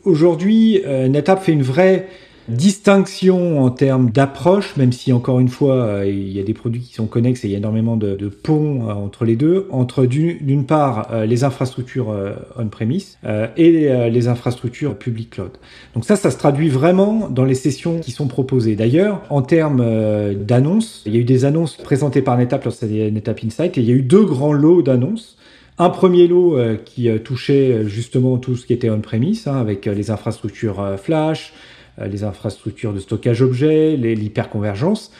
Aujourd'hui, 0.04 0.82
euh, 0.84 1.08
NetApp 1.08 1.42
fait 1.42 1.52
une 1.52 1.62
vraie 1.62 2.08
distinction 2.48 3.62
en 3.62 3.70
termes 3.70 4.10
d'approche, 4.10 4.76
même 4.76 4.92
si 4.92 5.12
encore 5.12 5.40
une 5.40 5.48
fois, 5.48 5.74
euh, 5.74 6.06
il 6.06 6.30
y 6.30 6.40
a 6.40 6.42
des 6.42 6.54
produits 6.54 6.80
qui 6.80 6.94
sont 6.94 7.06
connexes 7.06 7.44
et 7.44 7.48
il 7.48 7.50
y 7.50 7.54
a 7.54 7.58
énormément 7.58 7.96
de, 7.96 8.16
ponts 8.28 8.88
euh, 8.88 8.92
entre 8.92 9.24
les 9.24 9.36
deux, 9.36 9.66
entre 9.70 10.06
d'une 10.06 10.66
part 10.66 11.08
euh, 11.12 11.26
les 11.26 11.44
infrastructures 11.44 12.14
on-premise 12.58 13.18
et 13.56 13.88
les 14.10 14.28
infrastructures 14.28 14.96
public 14.96 15.30
cloud. 15.30 15.50
Donc 15.94 16.04
ça, 16.04 16.16
ça 16.16 16.30
se 16.30 16.38
traduit 16.38 16.68
vraiment 16.68 17.28
dans 17.28 17.44
les 17.44 17.54
sessions 17.54 18.00
qui 18.00 18.10
sont 18.10 18.28
proposées. 18.28 18.76
D'ailleurs, 18.76 19.22
en 19.30 19.42
termes 19.42 20.34
d'annonces, 20.34 21.02
il 21.06 21.14
y 21.14 21.16
a 21.16 21.20
eu 21.20 21.24
des 21.24 21.44
annonces 21.44 21.76
présentées 21.76 22.22
par 22.22 22.36
NetApp 22.36 22.64
lors 22.64 22.74
de 22.80 23.10
NetApp 23.10 23.40
Insight 23.44 23.78
et 23.78 23.80
il 23.80 23.88
y 23.88 23.92
a 23.92 23.94
eu 23.94 24.02
deux 24.02 24.24
grands 24.24 24.52
lots 24.52 24.82
d'annonces. 24.82 25.36
Un 25.78 25.90
premier 25.90 26.26
lot 26.26 26.58
qui 26.84 27.08
touchait 27.20 27.86
justement 27.86 28.38
tout 28.38 28.56
ce 28.56 28.66
qui 28.66 28.72
était 28.72 28.90
on-premise, 28.90 29.46
hein, 29.46 29.56
avec 29.56 29.86
les 29.86 30.10
infrastructures 30.10 30.96
Flash, 31.02 31.52
les 31.98 32.24
infrastructures 32.24 32.92
de 32.92 33.00
stockage 33.00 33.42
objet, 33.42 33.96
l'hyperconvergence 33.96 35.12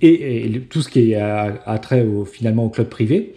et, 0.00 0.60
tout 0.68 0.82
ce 0.82 0.88
qui 0.88 1.12
est 1.12 1.20
trait 1.78 2.04
au, 2.04 2.24
finalement 2.24 2.64
au 2.64 2.70
cloud 2.70 2.88
privé. 2.88 3.34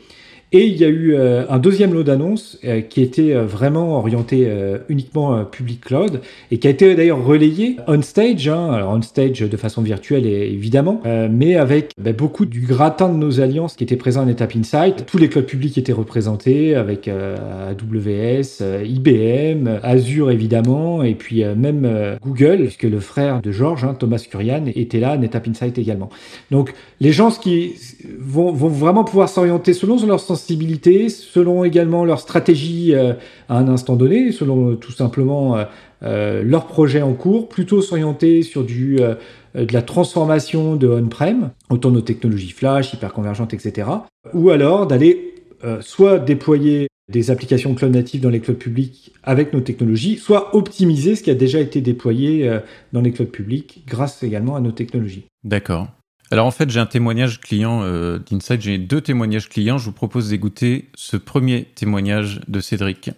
Et 0.52 0.68
il 0.68 0.78
y 0.78 0.86
a 0.86 0.88
eu 0.88 1.16
euh, 1.16 1.44
un 1.50 1.58
deuxième 1.58 1.94
lot 1.94 2.04
d'annonces 2.04 2.60
euh, 2.64 2.82
qui 2.82 3.02
était 3.02 3.34
euh, 3.34 3.46
vraiment 3.46 3.98
orienté 3.98 4.48
uniquement 4.90 5.44
public 5.46 5.82
cloud 5.82 6.22
et 6.52 6.60
qui 6.60 6.68
a 6.68 6.70
été 6.70 6.96
d'ailleurs 6.96 7.24
relayé 7.24 7.78
on 7.88 8.02
stage, 8.02 8.48
hein, 8.48 8.72
alors 8.72 8.92
on 8.92 9.02
stage 9.02 9.40
de 9.40 9.58
façon 9.58 9.82
virtuelle 9.82 10.26
évidemment, 10.26 11.02
mais 11.30 11.56
avec 11.56 11.92
bah, 12.02 12.14
beaucoup 12.14 12.46
du 12.46 12.62
gratin 12.62 13.10
de 13.10 13.18
nos 13.18 13.40
alliances 13.40 13.76
qui 13.76 13.84
étaient 13.84 13.96
présents 13.96 14.24
en 14.24 14.28
Etap 14.28 14.56
Insight. 14.56 15.06
Tous 15.06 15.18
les 15.18 15.30
clouds 15.30 15.44
publics 15.44 15.78
étaient 15.78 15.94
représentés 15.94 16.76
avec 16.76 17.08
AWS, 17.08 18.64
IBM, 18.86 19.80
Azure 19.84 20.32
évidemment, 20.32 21.04
et 21.04 21.16
puis 21.16 21.44
même 21.44 22.18
Google, 22.22 22.64
puisque 22.64 22.84
le 22.84 23.00
frère 23.00 23.42
de 23.42 23.52
Georges, 23.52 23.84
hein, 23.84 23.96
Thomas 23.98 24.24
Kurian, 24.30 24.66
était 24.68 25.00
là, 25.00 25.18
NetApp 25.18 25.48
Insight 25.48 25.78
également. 25.78 26.10
Donc 26.52 26.74
les 27.00 27.12
gens 27.12 27.32
qui 27.32 27.74
vont, 28.20 28.52
vont 28.52 28.70
vraiment 28.70 29.04
pouvoir 29.04 29.30
s'orienter 29.30 29.74
selon 29.74 29.98
leur 30.06 30.20
sens 30.20 30.35
selon 30.36 31.64
également 31.64 32.06
leur 32.06 32.20
stratégie 32.20 32.94
euh, 32.94 33.14
à 33.50 33.58
un 33.58 33.68
instant 33.68 33.96
donné, 33.96 34.32
selon 34.32 34.72
euh, 34.72 34.76
tout 34.76 34.92
simplement 34.92 35.58
euh, 36.04 36.44
leur 36.44 36.68
projet 36.68 37.02
en 37.02 37.14
cours, 37.14 37.50
plutôt 37.50 37.82
s'orienter 37.82 38.42
sur 38.42 38.64
de 38.66 39.18
la 39.74 39.82
transformation 39.82 40.76
de 40.76 40.88
on-prem, 40.88 41.52
autant 41.70 41.92
nos 41.92 42.02
technologies 42.02 42.52
flash, 42.52 42.94
hyperconvergentes, 42.94 43.54
etc. 43.54 43.90
Ou 44.34 44.50
alors 44.50 44.86
d'aller 44.88 45.34
soit 45.80 46.20
déployer 46.20 46.88
des 47.12 47.32
applications 47.32 47.74
cloud 47.74 47.94
natives 47.94 48.22
dans 48.22 48.30
les 48.30 48.40
clouds 48.40 48.54
publics 48.54 49.14
avec 49.24 49.54
nos 49.54 49.62
technologies, 49.62 50.18
soit 50.18 50.56
optimiser 50.56 51.16
ce 51.16 51.24
qui 51.24 51.32
a 51.32 51.36
déjà 51.36 51.60
été 51.60 51.82
déployé 51.82 52.60
dans 52.92 53.02
les 53.02 53.12
clouds 53.12 53.26
publics 53.26 53.84
grâce 53.88 54.22
également 54.22 54.56
à 54.56 54.60
nos 54.60 54.72
technologies. 54.72 55.26
D'accord. 55.44 55.88
Alors 56.32 56.48
en 56.48 56.52
fait, 56.52 56.70
j'ai 56.72 56.80
un 56.80 56.88
témoignage 56.88 57.40
client 57.40 57.84
euh, 57.84 58.18
d'Insight, 58.18 58.62
j'ai 58.62 58.78
deux 58.80 59.02
témoignages 59.02 59.48
clients. 59.48 59.78
Je 59.78 59.86
vous 59.86 59.92
propose 59.92 60.30
d'écouter 60.30 60.90
ce 60.96 61.18
premier 61.18 61.66
témoignage 61.66 62.42
de 62.48 62.60
Cédric. 62.60 63.12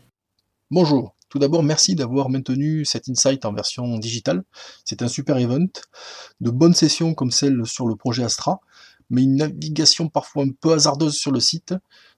Bonjour. 0.71 1.15
Tout 1.29 1.39
d'abord, 1.39 1.63
merci 1.63 1.95
d'avoir 1.95 2.29
maintenu 2.29 2.85
cet 2.85 3.09
Insight 3.09 3.45
en 3.45 3.53
version 3.53 3.97
digitale. 3.97 4.43
C'est 4.83 5.01
un 5.01 5.07
super 5.07 5.37
event. 5.37 5.67
De 6.41 6.51
bonnes 6.51 6.73
sessions 6.73 7.13
comme 7.13 7.31
celle 7.31 7.65
sur 7.65 7.87
le 7.87 7.95
projet 7.95 8.23
Astra, 8.23 8.59
mais 9.09 9.23
une 9.23 9.35
navigation 9.35 10.09
parfois 10.09 10.43
un 10.43 10.51
peu 10.59 10.73
hasardeuse 10.73 11.15
sur 11.15 11.31
le 11.31 11.39
site, 11.39 11.73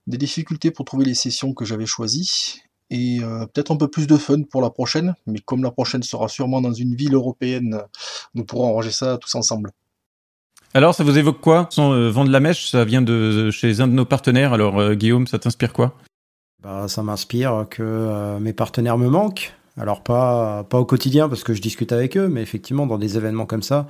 des 0.08 0.18
difficultés 0.18 0.72
pour 0.72 0.86
trouver 0.86 1.06
les 1.06 1.16
sessions 1.16 1.54
que 1.54 1.66
j'avais 1.66 1.86
choisies, 1.86 2.62
et 2.90 3.20
euh, 3.22 3.46
peut-être 3.48 3.72
un 3.72 3.78
peu 3.78 3.88
plus 3.88 4.08
de 4.08 4.18
fun 4.18 4.44
pour 4.44 4.62
la 4.62 4.70
prochaine, 4.70 5.16
mais 5.28 5.40
comme 5.40 5.64
la 5.64 5.72
prochaine 5.72 6.04
sera 6.04 6.28
sûrement 6.28 6.62
dans 6.62 6.74
une 6.74 6.96
ville 6.96 7.14
européenne, 7.14 7.82
nous 8.34 8.46
pourrons 8.46 8.70
arranger 8.70 8.92
ça 8.92 9.18
tous 9.20 9.34
ensemble. 9.36 9.72
Alors, 10.74 10.94
ça 10.94 11.04
vous 11.04 11.18
évoque 11.18 11.40
quoi? 11.42 11.68
Sans 11.72 11.94
euh, 11.94 12.10
vendre 12.10 12.30
la 12.32 12.40
mèche, 12.40 12.70
ça 12.70 12.86
vient 12.86 13.02
de 13.02 13.50
chez 13.52 13.82
un 13.82 13.88
de 13.88 13.94
nos 13.94 14.06
partenaires. 14.06 14.54
Alors, 14.54 14.80
euh, 14.80 14.94
Guillaume, 14.94 15.26
ça 15.28 15.40
t'inspire 15.40 15.74
quoi? 15.74 15.94
Bah, 16.62 16.88
Ça 16.88 17.02
m'inspire 17.02 17.66
que 17.70 18.38
mes 18.40 18.54
partenaires 18.54 18.98
me 18.98 19.10
manquent. 19.10 19.54
Alors, 19.80 20.04
pas, 20.04 20.64
pas 20.70 20.78
au 20.78 20.86
quotidien, 20.86 21.28
parce 21.30 21.44
que 21.44 21.54
je 21.54 21.62
discute 21.62 21.92
avec 21.92 22.18
eux, 22.18 22.28
mais 22.28 22.42
effectivement, 22.42 22.86
dans 22.86 22.98
des 22.98 23.18
événements 23.18 23.46
comme 23.46 23.64
ça, 23.64 23.88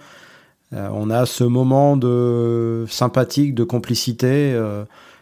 on 0.71 1.09
a 1.09 1.25
ce 1.25 1.43
moment 1.43 1.97
de 1.97 2.85
sympathique, 2.87 3.55
de 3.55 3.63
complicité 3.63 4.55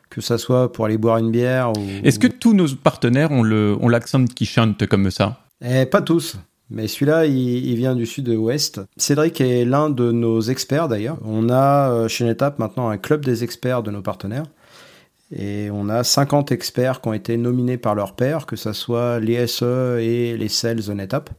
que 0.09 0.19
ça 0.19 0.37
soit 0.37 0.73
pour 0.73 0.83
aller 0.83 0.97
boire 0.97 1.19
une 1.19 1.31
bière. 1.31 1.71
Ou... 1.71 1.81
Est-ce 2.03 2.19
que 2.19 2.27
tous 2.27 2.53
nos 2.53 2.67
partenaires 2.75 3.31
ont 3.31 3.87
l'accent 3.87 4.25
qui 4.25 4.45
chante 4.45 4.85
comme 4.87 5.09
ça? 5.09 5.39
Eh, 5.63 5.85
Pas 5.85 6.01
tous. 6.01 6.37
Mais 6.69 6.87
celui-là, 6.87 7.25
il, 7.25 7.75
vient 7.75 7.95
du 7.95 8.05
sud-ouest. 8.05 8.81
Cédric 8.97 9.39
est 9.39 9.63
l'un 9.63 9.89
de 9.89 10.11
nos 10.11 10.41
experts 10.41 10.89
d'ailleurs. 10.89 11.17
On 11.23 11.49
a 11.49 11.89
euh, 11.89 12.07
chez 12.09 12.25
NetApp 12.25 12.59
maintenant 12.59 12.89
un 12.89 12.97
club 12.97 13.23
des 13.23 13.43
experts 13.43 13.83
de 13.83 13.91
nos 13.91 14.01
partenaires. 14.01 14.45
Et 15.31 15.69
on 15.71 15.87
a 15.89 16.03
50 16.03 16.51
experts 16.51 17.01
qui 17.01 17.07
ont 17.07 17.13
été 17.13 17.37
nominés 17.37 17.77
par 17.77 17.95
leur 17.95 18.15
père, 18.15 18.45
que 18.45 18.55
ce 18.55 18.73
soit 18.73 19.19
les 19.19 19.47
SE 19.47 19.99
et 20.01 20.35
les 20.37 20.49
sales 20.49 20.83
de 20.83 20.93
NetApp. 20.93 21.29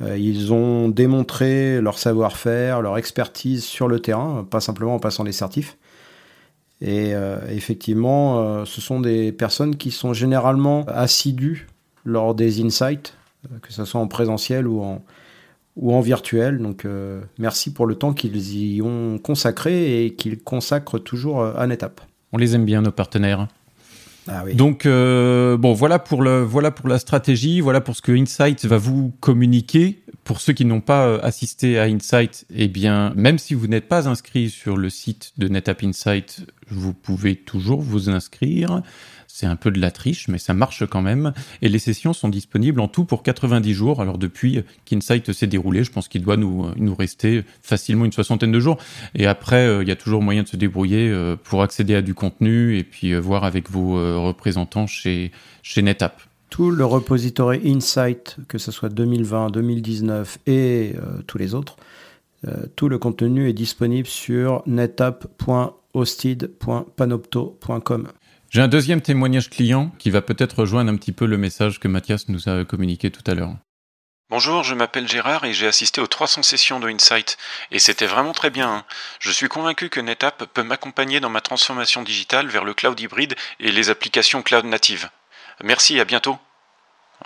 Euh, 0.00 0.16
ils 0.16 0.54
ont 0.54 0.88
démontré 0.88 1.80
leur 1.82 1.98
savoir-faire, 1.98 2.80
leur 2.80 2.96
expertise 2.96 3.64
sur 3.64 3.88
le 3.88 4.00
terrain, 4.00 4.46
pas 4.48 4.60
simplement 4.60 4.94
en 4.94 4.98
passant 4.98 5.24
des 5.24 5.32
certifs. 5.32 5.76
Et 6.80 7.14
euh, 7.14 7.38
effectivement, 7.50 8.64
ce 8.64 8.80
sont 8.80 9.00
des 9.00 9.32
personnes 9.32 9.76
qui 9.76 9.90
sont 9.90 10.14
généralement 10.14 10.84
assidues 10.88 11.68
lors 12.04 12.34
des 12.34 12.60
insights, 12.60 13.14
que 13.62 13.72
ce 13.72 13.84
soit 13.84 14.00
en 14.00 14.08
présentiel 14.08 14.66
ou 14.66 14.82
en, 14.82 15.04
ou 15.76 15.94
en 15.94 16.00
virtuel. 16.00 16.58
Donc 16.58 16.86
merci 17.38 17.72
pour 17.72 17.86
le 17.86 17.94
temps 17.94 18.12
qu'ils 18.12 18.54
y 18.54 18.82
ont 18.82 19.18
consacré 19.18 20.04
et 20.04 20.14
qu'ils 20.14 20.38
consacrent 20.38 20.98
toujours 20.98 21.44
à 21.44 21.66
NetApp. 21.66 22.00
On 22.32 22.38
les 22.38 22.54
aime 22.54 22.64
bien, 22.64 22.82
nos 22.82 22.92
partenaires. 22.92 23.48
Ah 24.28 24.42
oui. 24.44 24.54
Donc 24.54 24.84
bon, 24.86 25.72
voilà 25.72 25.98
pour 25.98 26.22
le 26.22 26.42
voilà 26.42 26.70
pour 26.70 26.88
la 26.88 26.98
stratégie, 26.98 27.60
voilà 27.60 27.80
pour 27.80 27.96
ce 27.96 28.02
que 28.02 28.12
Insight 28.12 28.64
va 28.64 28.78
vous 28.78 29.12
communiquer. 29.20 30.02
Pour 30.24 30.40
ceux 30.40 30.52
qui 30.52 30.64
n'ont 30.64 30.80
pas 30.80 31.16
assisté 31.16 31.80
à 31.80 31.84
Insight, 31.84 32.46
eh 32.54 32.68
bien, 32.68 33.12
même 33.16 33.38
si 33.38 33.54
vous 33.54 33.66
n'êtes 33.66 33.88
pas 33.88 34.08
inscrit 34.08 34.50
sur 34.50 34.76
le 34.76 34.88
site 34.88 35.32
de 35.36 35.48
NetApp 35.48 35.82
Insight, 35.82 36.46
vous 36.68 36.94
pouvez 36.94 37.34
toujours 37.34 37.80
vous 37.80 38.08
inscrire. 38.08 38.82
C'est 39.34 39.46
un 39.46 39.56
peu 39.56 39.70
de 39.70 39.80
la 39.80 39.90
triche, 39.90 40.28
mais 40.28 40.36
ça 40.36 40.52
marche 40.52 40.84
quand 40.84 41.00
même. 41.00 41.32
Et 41.62 41.70
les 41.70 41.78
sessions 41.78 42.12
sont 42.12 42.28
disponibles 42.28 42.80
en 42.80 42.86
tout 42.86 43.06
pour 43.06 43.22
90 43.22 43.72
jours. 43.72 44.02
Alors 44.02 44.18
depuis 44.18 44.62
qu'Insight 44.84 45.32
s'est 45.32 45.46
déroulé, 45.46 45.84
je 45.84 45.90
pense 45.90 46.06
qu'il 46.06 46.20
doit 46.20 46.36
nous, 46.36 46.94
rester 46.94 47.42
facilement 47.62 48.04
une 48.04 48.12
soixantaine 48.12 48.52
de 48.52 48.60
jours. 48.60 48.76
Et 49.14 49.26
après, 49.26 49.66
euh, 49.66 49.82
il 49.82 49.88
y 49.88 49.90
a 49.90 49.96
toujours 49.96 50.20
moyen 50.20 50.42
de 50.42 50.48
se 50.48 50.58
débrouiller 50.58 51.08
euh, 51.08 51.34
pour 51.42 51.62
accéder 51.62 51.94
à 51.94 52.02
du 52.02 52.12
contenu 52.12 52.76
et 52.76 52.84
puis 52.84 53.14
euh, 53.14 53.20
voir 53.20 53.44
avec 53.44 53.70
vos 53.70 53.94
représentants 54.22 54.86
chez, 54.86 55.32
chez 55.62 55.80
NetApp. 55.80 56.20
Tout 56.50 56.70
le 56.70 56.84
repository 56.84 57.62
Insight, 57.64 58.36
que 58.48 58.58
ce 58.58 58.70
soit 58.70 58.90
2020, 58.90 59.48
2019 59.48 60.40
et 60.46 60.92
tous 61.26 61.38
les 61.38 61.54
autres, 61.54 61.76
tout 62.76 62.90
le 62.90 62.98
contenu 62.98 63.48
est 63.48 63.54
disponible 63.54 64.06
sur 64.06 64.62
netapp.org 64.66 65.72
hosted.panopto.com. 65.94 68.08
J'ai 68.52 68.60
un 68.60 68.68
deuxième 68.68 69.00
témoignage 69.00 69.48
client 69.48 69.90
qui 69.98 70.10
va 70.10 70.20
peut-être 70.20 70.58
rejoindre 70.58 70.92
un 70.92 70.96
petit 70.96 71.12
peu 71.12 71.24
le 71.24 71.38
message 71.38 71.80
que 71.80 71.88
Mathias 71.88 72.28
nous 72.28 72.50
a 72.50 72.66
communiqué 72.66 73.10
tout 73.10 73.22
à 73.26 73.32
l'heure. 73.32 73.56
Bonjour, 74.28 74.62
je 74.62 74.74
m'appelle 74.74 75.08
Gérard 75.08 75.46
et 75.46 75.54
j'ai 75.54 75.66
assisté 75.66 76.02
aux 76.02 76.06
300 76.06 76.42
sessions 76.42 76.78
de 76.78 76.86
Insight. 76.86 77.38
Et 77.70 77.78
c'était 77.78 78.06
vraiment 78.06 78.32
très 78.32 78.50
bien. 78.50 78.70
Hein. 78.70 78.84
Je 79.20 79.30
suis 79.30 79.48
convaincu 79.48 79.88
que 79.88 80.00
NetApp 80.00 80.44
peut 80.52 80.62
m'accompagner 80.62 81.18
dans 81.18 81.30
ma 81.30 81.40
transformation 81.40 82.02
digitale 82.02 82.46
vers 82.48 82.66
le 82.66 82.74
cloud 82.74 83.00
hybride 83.00 83.36
et 83.58 83.72
les 83.72 83.88
applications 83.88 84.42
cloud 84.42 84.66
natives. 84.66 85.08
Merci, 85.64 85.98
à 85.98 86.04
bientôt. 86.04 86.36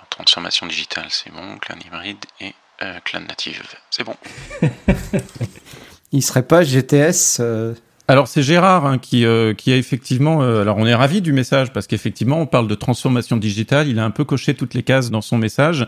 Transformation 0.09 0.65
digitale, 0.65 1.07
c'est 1.09 1.33
bon. 1.33 1.57
Cloud 1.57 1.83
hybride 1.85 2.23
et 2.39 2.55
euh, 2.83 3.01
cloud 3.01 3.27
native, 3.27 3.63
c'est 3.89 4.05
bon. 4.05 4.15
Il 6.13 6.23
serait 6.23 6.47
pas 6.47 6.63
GTS 6.63 7.41
euh, 7.41 7.73
alors 8.09 8.29
c'est 8.29 8.41
Gérard 8.41 8.85
hein, 8.85 8.99
qui, 8.99 9.25
euh, 9.25 9.53
qui 9.53 9.73
a 9.73 9.75
effectivement... 9.75 10.41
Euh, 10.41 10.61
alors 10.61 10.77
on 10.77 10.85
est 10.85 10.95
ravi 10.95 11.21
du 11.21 11.33
message 11.33 11.73
parce 11.73 11.87
qu'effectivement 11.87 12.39
on 12.39 12.45
parle 12.45 12.69
de 12.69 12.75
transformation 12.75 13.35
digitale, 13.35 13.89
il 13.89 13.99
a 13.99 14.05
un 14.05 14.11
peu 14.11 14.23
coché 14.23 14.53
toutes 14.53 14.73
les 14.73 14.83
cases 14.83 15.11
dans 15.11 15.19
son 15.19 15.37
message 15.37 15.85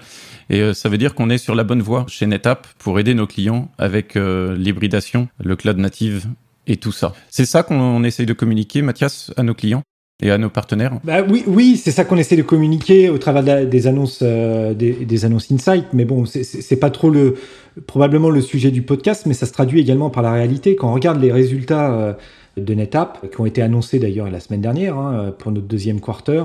et 0.49 0.59
euh, 0.59 0.73
ça 0.73 0.89
veut 0.89 0.97
dire 0.97 1.15
qu'on 1.15 1.29
est 1.29 1.37
sur 1.37 1.55
la 1.55 1.63
bonne 1.63 1.81
voie 1.81 2.05
chez 2.09 2.25
NetApp 2.25 2.67
pour 2.77 2.99
aider 2.99 3.13
nos 3.13 3.25
clients 3.25 3.71
avec 3.77 4.15
l'hybridation, 4.15 5.29
le 5.41 5.55
cloud 5.55 5.77
native 5.77 6.25
et 6.67 6.75
tout 6.75 6.91
ça. 6.91 7.13
C'est 7.29 7.45
ça 7.45 7.63
qu'on 7.63 8.03
essaye 8.03 8.25
de 8.25 8.33
communiquer, 8.33 8.81
Mathias, 8.81 9.31
à 9.37 9.43
nos 9.43 9.53
clients 9.53 9.83
et 10.21 10.31
à 10.31 10.37
nos 10.37 10.49
partenaires? 10.49 10.99
Bah 11.05 11.23
Oui, 11.27 11.43
oui 11.47 11.77
c'est 11.77 11.91
ça 11.91 12.03
qu'on 12.03 12.17
essaie 12.17 12.35
de 12.35 12.41
communiquer 12.41 13.09
au 13.09 13.17
travers 13.17 13.65
des 13.65 13.87
annonces, 13.87 14.21
des, 14.21 14.73
des, 14.73 15.25
annonces 15.25 15.49
Insight. 15.51 15.85
Mais 15.93 16.03
bon, 16.03 16.25
c'est 16.25 16.79
pas 16.79 16.89
trop 16.89 17.09
le, 17.09 17.35
probablement 17.87 18.29
le 18.29 18.41
sujet 18.41 18.71
du 18.71 18.81
podcast, 18.81 19.25
mais 19.25 19.33
ça 19.33 19.45
se 19.45 19.53
traduit 19.53 19.79
également 19.79 20.09
par 20.09 20.23
la 20.23 20.31
réalité. 20.31 20.75
Quand 20.75 20.89
on 20.89 20.93
regarde 20.93 21.21
les 21.21 21.31
résultats 21.31 21.91
euh, 21.93 22.13
de 22.57 22.73
NetApp, 22.73 23.29
qui 23.31 23.41
ont 23.41 23.45
été 23.45 23.61
annoncés 23.61 23.99
d'ailleurs 23.99 24.29
la 24.29 24.39
semaine 24.39 24.61
dernière 24.61 24.97
hein, 24.97 25.33
pour 25.37 25.51
notre 25.51 25.67
deuxième 25.67 25.99
quarter 26.01 26.43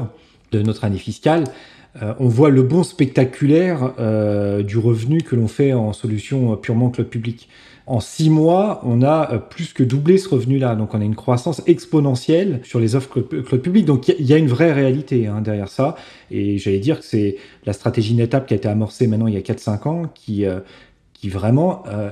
de 0.52 0.62
notre 0.62 0.84
année 0.84 0.98
fiscale, 0.98 1.44
euh, 2.02 2.12
on 2.18 2.28
voit 2.28 2.50
le 2.50 2.62
bon 2.62 2.82
spectaculaire 2.82 3.92
euh, 3.98 4.62
du 4.62 4.78
revenu 4.78 5.22
que 5.22 5.36
l'on 5.36 5.48
fait 5.48 5.72
en 5.72 5.92
solution 5.92 6.56
purement 6.56 6.90
cloud 6.90 7.08
public. 7.08 7.48
En 7.86 8.00
six 8.00 8.30
mois, 8.30 8.80
on 8.84 9.02
a 9.02 9.38
plus 9.38 9.74
que 9.74 9.82
doublé 9.82 10.16
ce 10.16 10.30
revenu-là. 10.30 10.74
Donc, 10.74 10.94
on 10.94 11.02
a 11.02 11.04
une 11.04 11.14
croissance 11.14 11.60
exponentielle 11.66 12.60
sur 12.62 12.80
les 12.80 12.96
offres 12.96 13.20
cloud 13.20 13.60
public. 13.60 13.84
Donc, 13.84 14.08
il 14.08 14.24
y, 14.24 14.32
a 14.32 14.38
une 14.38 14.48
vraie 14.48 14.72
réalité 14.72 15.26
hein, 15.26 15.42
derrière 15.42 15.68
ça. 15.68 15.94
Et 16.30 16.56
j'allais 16.56 16.78
dire 16.78 17.00
que 17.00 17.04
c'est 17.04 17.36
la 17.66 17.74
stratégie 17.74 18.14
NetApp 18.14 18.46
qui 18.46 18.54
a 18.54 18.56
été 18.56 18.68
amorcée 18.68 19.06
maintenant 19.06 19.26
il 19.26 19.34
y 19.34 19.36
a 19.36 19.40
4-5 19.40 19.88
ans 19.88 20.02
qui, 20.14 20.46
qui 21.24 21.30
vraiment 21.30 21.84
euh, 21.86 22.10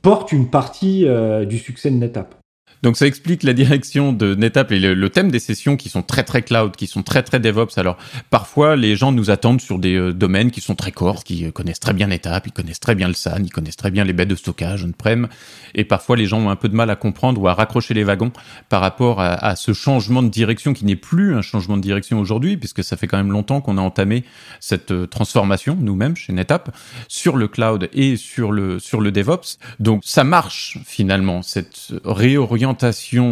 porte 0.00 0.32
une 0.32 0.48
partie 0.48 1.06
euh, 1.06 1.44
du 1.44 1.58
succès 1.58 1.90
de 1.90 1.96
NetApp. 1.96 2.34
Donc 2.84 2.98
ça 2.98 3.06
explique 3.06 3.44
la 3.44 3.54
direction 3.54 4.12
de 4.12 4.34
NetApp 4.34 4.70
et 4.70 4.78
le, 4.78 5.08
thème 5.08 5.30
des 5.30 5.38
sessions 5.38 5.78
qui 5.78 5.88
sont 5.88 6.02
très 6.02 6.22
très 6.22 6.42
cloud, 6.42 6.76
qui 6.76 6.86
sont 6.86 7.02
très 7.02 7.22
très 7.22 7.40
DevOps. 7.40 7.78
Alors 7.78 7.96
parfois 8.28 8.76
les 8.76 8.94
gens 8.94 9.10
nous 9.10 9.30
attendent 9.30 9.62
sur 9.62 9.78
des 9.78 9.94
euh, 9.94 10.12
domaines 10.12 10.50
qui 10.50 10.60
sont 10.60 10.74
très 10.74 10.92
core, 10.92 11.24
qui 11.24 11.50
connaissent 11.50 11.80
très 11.80 11.94
bien 11.94 12.08
NetApp, 12.08 12.46
ils 12.46 12.52
connaissent 12.52 12.80
très 12.80 12.94
bien 12.94 13.08
le 13.08 13.14
SAN, 13.14 13.38
ils 13.42 13.50
connaissent 13.50 13.78
très 13.78 13.90
bien 13.90 14.04
les 14.04 14.12
baies 14.12 14.26
de 14.26 14.34
stockage 14.34 14.84
on-prem. 14.84 15.28
Et 15.74 15.84
parfois 15.84 16.16
les 16.16 16.26
gens 16.26 16.40
ont 16.40 16.50
un 16.50 16.56
peu 16.56 16.68
de 16.68 16.76
mal 16.76 16.90
à 16.90 16.96
comprendre 16.96 17.40
ou 17.40 17.48
à 17.48 17.54
raccrocher 17.54 17.94
les 17.94 18.04
wagons 18.04 18.32
par 18.68 18.82
rapport 18.82 19.18
à, 19.18 19.32
à 19.32 19.56
ce 19.56 19.72
changement 19.72 20.22
de 20.22 20.28
direction 20.28 20.74
qui 20.74 20.84
n'est 20.84 20.94
plus 20.94 21.34
un 21.34 21.40
changement 21.40 21.78
de 21.78 21.82
direction 21.82 22.20
aujourd'hui, 22.20 22.58
puisque 22.58 22.84
ça 22.84 22.98
fait 22.98 23.06
quand 23.06 23.16
même 23.16 23.32
longtemps 23.32 23.62
qu'on 23.62 23.78
a 23.78 23.80
entamé 23.80 24.24
cette 24.60 24.90
euh, 24.90 25.06
transformation 25.06 25.74
nous-mêmes 25.80 26.16
chez 26.16 26.34
NetApp 26.34 26.76
sur 27.08 27.38
le 27.38 27.48
cloud 27.48 27.88
et 27.94 28.18
sur 28.18 28.52
le 28.52 28.78
sur 28.78 29.00
le 29.00 29.10
DevOps. 29.10 29.56
Donc 29.80 30.02
ça 30.04 30.22
marche 30.22 30.76
finalement 30.84 31.40
cette 31.40 31.94
réorientation 32.04 32.73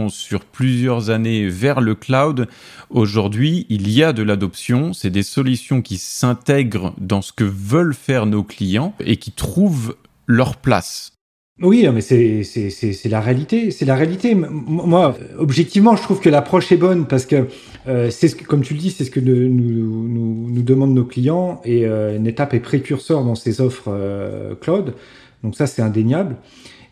sur 0.08 0.44
plusieurs 0.44 1.10
années 1.10 1.48
vers 1.48 1.80
le 1.80 1.94
cloud, 1.94 2.48
aujourd'hui, 2.90 3.66
il 3.68 3.90
y 3.90 4.02
a 4.02 4.12
de 4.12 4.22
l'adoption. 4.22 4.92
C'est 4.92 5.10
des 5.10 5.22
solutions 5.22 5.82
qui 5.82 5.98
s'intègrent 5.98 6.94
dans 6.98 7.22
ce 7.22 7.32
que 7.32 7.44
veulent 7.44 7.94
faire 7.94 8.26
nos 8.26 8.42
clients 8.42 8.94
et 9.04 9.16
qui 9.16 9.32
trouvent 9.32 9.96
leur 10.26 10.56
place. 10.56 11.12
Oui, 11.60 11.86
mais 11.92 12.00
c'est 12.00 13.08
la 13.08 13.20
réalité. 13.20 13.70
C'est 13.70 13.84
la 13.84 13.94
réalité. 13.94 14.34
Moi, 14.34 15.16
objectivement, 15.38 15.96
je 15.96 16.02
trouve 16.02 16.20
que 16.20 16.30
l'approche 16.30 16.72
est 16.72 16.76
bonne 16.76 17.06
parce 17.06 17.26
que 17.26 17.46
euh, 17.86 18.10
c'est 18.10 18.28
ce 18.28 18.36
que, 18.36 18.44
comme 18.44 18.62
tu 18.62 18.74
le 18.74 18.80
dis, 18.80 18.90
c'est 18.90 19.04
ce 19.04 19.10
que 19.10 19.20
nous, 19.20 20.48
nous, 20.48 20.62
demandent 20.62 20.94
nos 20.94 21.04
clients 21.04 21.60
et 21.64 21.86
euh, 21.86 22.18
NetApp 22.18 22.54
est 22.54 22.60
précurseur 22.60 23.24
dans 23.24 23.34
ses 23.34 23.60
offres 23.60 23.88
euh, 23.88 24.54
cloud. 24.54 24.94
Donc 25.42 25.54
ça, 25.54 25.66
c'est 25.66 25.82
indéniable. 25.82 26.36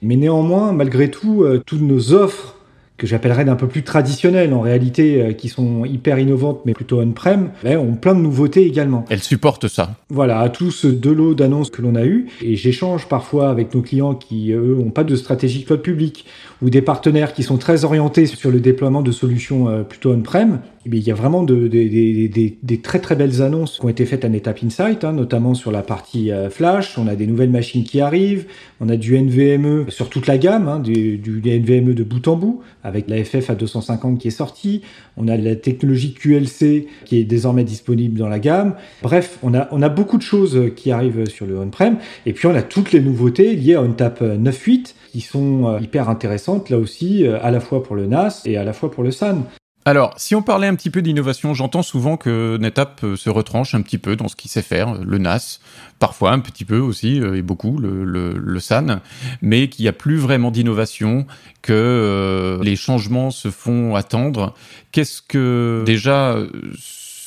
Mais 0.03 0.17
néanmoins, 0.17 0.73
malgré 0.73 1.11
tout, 1.11 1.43
euh, 1.43 1.63
toutes 1.65 1.83
nos 1.83 2.13
offres 2.13 2.57
que 3.01 3.07
j'appellerais 3.07 3.47
d'un 3.47 3.57
peu 3.57 3.67
plus 3.67 3.83
traditionnelles 3.83 4.53
en 4.53 4.61
réalité, 4.61 5.23
euh, 5.23 5.33
qui 5.33 5.49
sont 5.49 5.87
hyper 5.87 6.19
innovantes 6.19 6.61
mais 6.67 6.75
plutôt 6.75 7.01
on-prem, 7.01 7.51
ben, 7.65 7.79
ont 7.79 7.95
plein 7.95 8.15
de 8.15 8.21
nouveautés 8.21 8.67
également. 8.67 9.07
Elles 9.09 9.23
supportent 9.23 9.69
ça. 9.69 9.97
Voilà, 10.11 10.41
à 10.41 10.51
tout 10.51 10.71
ce 10.71 10.87
de 10.87 11.11
l'eau 11.11 11.35
d'annonces 11.35 11.71
que 11.71 11.81
l'on 11.81 11.95
a 11.95 12.05
eu, 12.05 12.27
et 12.43 12.57
j'échange 12.57 13.09
parfois 13.09 13.49
avec 13.49 13.75
nos 13.75 13.81
clients 13.81 14.15
qui, 14.15 14.53
eux, 14.53 14.77
n'ont 14.79 14.91
pas 14.91 15.05
de 15.05 15.17
stratégie 15.17 15.65
cloud 15.65 15.81
public, 15.81 16.27
ou 16.63 16.71
des 16.71 16.83
partenaires 16.83 17.33
qui 17.33 17.43
sont 17.43 17.57
très 17.57 17.85
orientés 17.85 18.27
sur 18.27 18.51
le 18.51 18.61
déploiement 18.61 19.03
de 19.03 19.13
solutions 19.13 19.69
euh, 19.69 19.83
plutôt 19.83 20.13
on-prem, 20.13 20.61
eh 20.87 20.89
il 20.91 21.03
y 21.03 21.11
a 21.11 21.15
vraiment 21.15 21.43
de, 21.43 21.69
des 21.69 22.81
très 22.83 22.99
très 23.01 23.15
belles 23.15 23.43
annonces 23.43 23.79
qui 23.79 23.85
ont 23.85 23.89
été 23.89 24.07
faites 24.07 24.25
à 24.25 24.29
NetApp 24.29 24.61
Insight, 24.65 25.05
hein, 25.05 25.13
notamment 25.13 25.55
sur 25.55 25.73
la 25.73 25.83
partie 25.83 26.31
euh, 26.31 26.49
Flash. 26.51 26.97
On 26.99 27.07
a 27.07 27.17
des 27.17 27.27
nouvelles 27.27 27.51
machines 27.51 27.85
qui 27.85 28.01
arrivent, 28.01 28.47
on 28.81 28.89
a 28.89 28.97
du 28.97 29.19
NVMe 29.19 29.91
sur 29.91 30.09
toute 30.09 30.27
la 30.27 30.39
gamme, 30.39 30.69
hein, 30.69 30.79
du, 30.81 31.21
NVMe 31.45 31.95
de 31.95 32.03
bout 32.03 32.27
en 32.29 32.37
bout, 32.37 32.61
avec 32.83 33.09
la 33.09 33.23
FF 33.23 33.51
à 33.51 33.55
250 33.55 34.19
qui 34.19 34.29
est 34.29 34.31
sortie. 34.31 34.83
On 35.17 35.29
a 35.29 35.37
la 35.37 35.57
technologie 35.57 36.15
QLC 36.15 36.87
qui 37.05 37.19
est 37.19 37.25
désormais 37.25 37.65
disponible 37.65 38.19
dans 38.19 38.29
la 38.29 38.39
gamme. 38.39 38.75
Bref, 39.03 39.39
on 39.43 39.55
a, 39.55 39.69
on 39.73 39.83
a 39.83 39.89
beaucoup 39.89 40.17
de 40.17 40.23
choses 40.23 40.59
qui 40.77 40.93
arrivent 40.93 41.27
sur 41.27 41.47
le 41.47 41.59
on-prem. 41.59 41.97
Et 42.27 42.33
puis 42.33 42.47
on 42.47 42.55
a 42.55 42.63
toutes 42.63 42.93
les 42.93 43.01
nouveautés 43.01 43.55
liées 43.55 43.75
à 43.75 43.83
ONTAP 43.83 44.23
9.8 44.23 44.95
qui 45.11 45.21
sont 45.21 45.67
euh, 45.67 45.81
hyper 45.81 46.09
intéressantes 46.09 46.71
là 46.71 46.79
aussi, 46.79 47.27
euh, 47.27 47.39
à 47.43 47.51
la 47.51 47.61
fois 47.61 47.83
pour 47.83 47.97
le 47.97 48.07
NAS 48.07 48.43
et 48.45 48.57
à 48.57 48.65
la 48.65 48.73
fois 48.73 48.91
pour 48.91 49.03
le 49.03 49.11
SAN. 49.11 49.43
Alors, 49.87 50.13
si 50.19 50.35
on 50.35 50.43
parlait 50.43 50.67
un 50.67 50.75
petit 50.75 50.91
peu 50.91 51.01
d'innovation, 51.01 51.55
j'entends 51.55 51.83
souvent 51.83 52.19
que 52.19 52.59
NetApp 52.59 53.03
euh, 53.03 53.17
se 53.17 53.31
retranche 53.31 53.75
un 53.75 53.81
petit 53.81 53.97
peu 53.97 54.15
dans 54.15 54.29
ce 54.29 54.37
qu'il 54.37 54.51
sait 54.51 54.63
faire, 54.63 54.95
le 54.95 55.19
NAS, 55.19 55.59
parfois 55.99 56.33
un 56.33 56.39
petit 56.39 56.67
peu 56.67 56.79
aussi, 56.79 57.17
et 57.17 57.43
beaucoup, 57.43 57.79
le, 57.79 58.05
le, 58.05 58.61
SAN, 58.61 59.01
mais 59.41 59.69
qu'il 59.69 59.85
n'y 59.85 59.89
a 59.89 59.95
plus 59.95 60.19
vraiment 60.19 60.51
d'innovation, 60.51 61.27
que 61.63 62.61
les 62.63 62.77
changements 62.77 63.31
se 63.31 63.51
font 63.51 63.95
attendre. 63.97 64.55
Qu'est-ce 64.93 65.23
que 65.23 65.83
déjà 65.87 66.37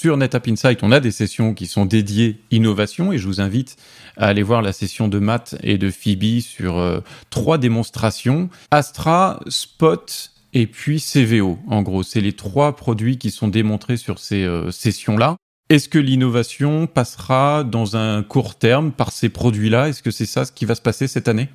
sur 0.04 0.18
NetApp 0.18 0.50
Insight, 0.50 0.84
on 0.84 0.92
a 0.92 1.00
des 1.00 1.12
sessions 1.12 1.54
qui 1.54 1.66
sont 1.66 1.86
dédiées 1.86 2.42
innovation 2.52 3.14
et 3.14 3.18
je 3.18 3.26
vous 3.26 3.40
invite 3.40 3.78
à 4.18 4.28
aller 4.28 4.44
voir 4.44 4.62
la 4.62 4.74
session 4.74 5.08
de 5.08 5.18
Matt 5.18 5.56
et 5.64 5.78
de 5.78 5.90
Phoebe 5.90 6.42
sur 6.42 6.78
euh, 6.78 7.00
trois 7.30 7.58
démonstrations. 7.58 8.50
Astra, 8.70 9.40
Spot 9.48 10.32
et 10.52 10.68
puis 10.68 11.00
CVO. 11.00 11.58
En 11.68 11.84
gros, 11.84 12.04
c'est 12.04 12.20
les 12.20 12.34
trois 12.34 12.76
produits 12.76 13.18
qui 13.18 13.32
sont 13.32 13.48
démontrés 13.48 13.96
sur 13.96 14.20
ces 14.20 14.44
euh, 14.44 14.72
sessions-là. 14.72 15.38
Est-ce 15.70 15.88
que 15.88 16.00
l'innovation 16.00 16.86
passera 16.86 17.64
dans 17.64 17.96
un 17.96 18.24
court 18.24 18.56
terme 18.56 18.92
par 18.92 19.14
ces 19.14 19.30
produits-là? 19.30 19.88
Est-ce 19.88 20.04
que 20.04 20.12
c'est 20.12 20.26
ça 20.26 20.44
ce 20.44 20.52
qui 20.52 20.66
va 20.66 20.76
se 20.76 20.82
passer 20.82 21.08
cette 21.08 21.30
année? 21.30 21.48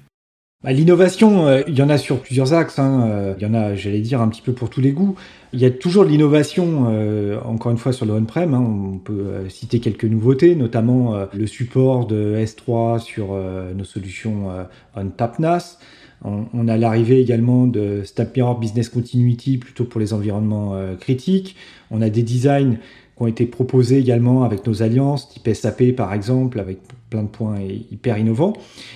Bah, 0.62 0.72
L'innovation, 0.72 1.46
euh, 1.46 1.62
il 1.68 1.78
y 1.78 1.82
en 1.82 1.88
a 1.88 1.98
sur 1.98 2.20
plusieurs 2.20 2.52
axes. 2.52 2.78
Hein. 2.78 3.34
Il 3.38 3.42
y 3.42 3.46
en 3.46 3.54
a, 3.54 3.74
j'allais 3.74 4.00
dire, 4.00 4.20
un 4.20 4.28
petit 4.28 4.42
peu 4.42 4.52
pour 4.52 4.70
tous 4.70 4.80
les 4.80 4.92
goûts. 4.92 5.16
Il 5.54 5.60
y 5.60 5.64
a 5.64 5.70
toujours 5.70 6.04
de 6.04 6.10
l'innovation, 6.10 6.88
euh, 6.90 7.40
encore 7.42 7.72
une 7.72 7.78
fois, 7.78 7.94
sur 7.94 8.04
le 8.04 8.12
on-prem. 8.12 8.52
Hein. 8.52 8.60
On 8.60 8.98
peut 8.98 9.12
euh, 9.12 9.48
citer 9.48 9.80
quelques 9.80 10.04
nouveautés, 10.04 10.54
notamment 10.54 11.14
euh, 11.14 11.24
le 11.32 11.46
support 11.46 12.06
de 12.06 12.36
S3 12.36 12.98
sur 12.98 13.34
nos 13.74 13.84
solutions 13.84 14.48
on-tap 14.94 15.38
NAS. 15.38 15.78
On, 16.24 16.66
a 16.66 16.76
l'arrivée 16.76 17.20
également 17.20 17.68
de 17.68 18.02
Snap 18.04 18.34
Mirror 18.34 18.58
Business 18.58 18.88
Continuity 18.88 19.56
plutôt 19.56 19.84
pour 19.84 20.00
les 20.00 20.12
environnements 20.12 20.76
critiques. 20.98 21.54
On 21.92 22.02
a 22.02 22.10
des 22.10 22.24
designs 22.24 22.78
qui 23.18 23.24
ont 23.24 23.26
été 23.26 23.46
proposés 23.46 23.98
également 23.98 24.44
avec 24.44 24.64
nos 24.66 24.82
alliances, 24.82 25.28
type 25.28 25.52
SAP 25.52 25.92
par 25.96 26.14
exemple, 26.14 26.60
avec 26.60 26.78
plein 27.10 27.22
de 27.22 27.28
points 27.28 27.58
hyper 27.90 28.16
innovants. 28.16 28.52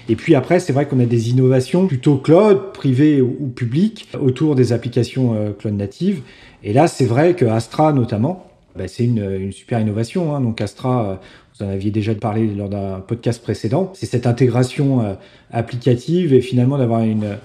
Et 0.09 0.14
puis 0.14 0.37
après, 0.37 0.61
c'est 0.61 0.73
vrai 0.73 0.87
qu'on 0.87 1.00
a 1.00 1.07
des 1.07 1.31
innovations 1.31 1.88
plutôt 1.88 2.17
cloud, 2.17 2.73
privées 2.73 3.21
ou, 3.21 3.49
publiques, 3.49 4.09
autour 4.21 4.55
des 4.55 4.73
applications 4.73 5.35
euh, 5.35 5.50
cloud 5.50 5.75
natives. 5.75 6.21
Et 6.62 6.73
là, 6.73 6.87
c'est 6.87 7.05
vrai 7.05 7.35
que 7.35 7.45
Astra 7.45 7.93
notamment, 7.93 8.47
bah, 8.76 8.87
c'est 8.87 9.05
une, 9.05 9.50
super 9.50 9.81
innovation. 9.81 10.37
Hein. 10.37 10.41
Donc 10.41 10.61
Astra, 10.61 11.05
euh, 11.05 11.14
vous 11.59 11.64
en 11.64 11.69
aviez 11.69 11.91
déjà 11.91 12.14
parlé 12.14 12.47
lors 12.47 12.69
d'un 12.69 13.00
podcast 13.00 13.43
précédent, 13.43 13.91
c'est 13.95 14.07
cette 14.07 14.29
intégration 14.29 15.02
euh, 15.02 15.14
applicative 15.50 16.33
et 16.33 16.41
finalement 16.41 16.79
d'avoir 16.79 17.02
une 17.02 17.38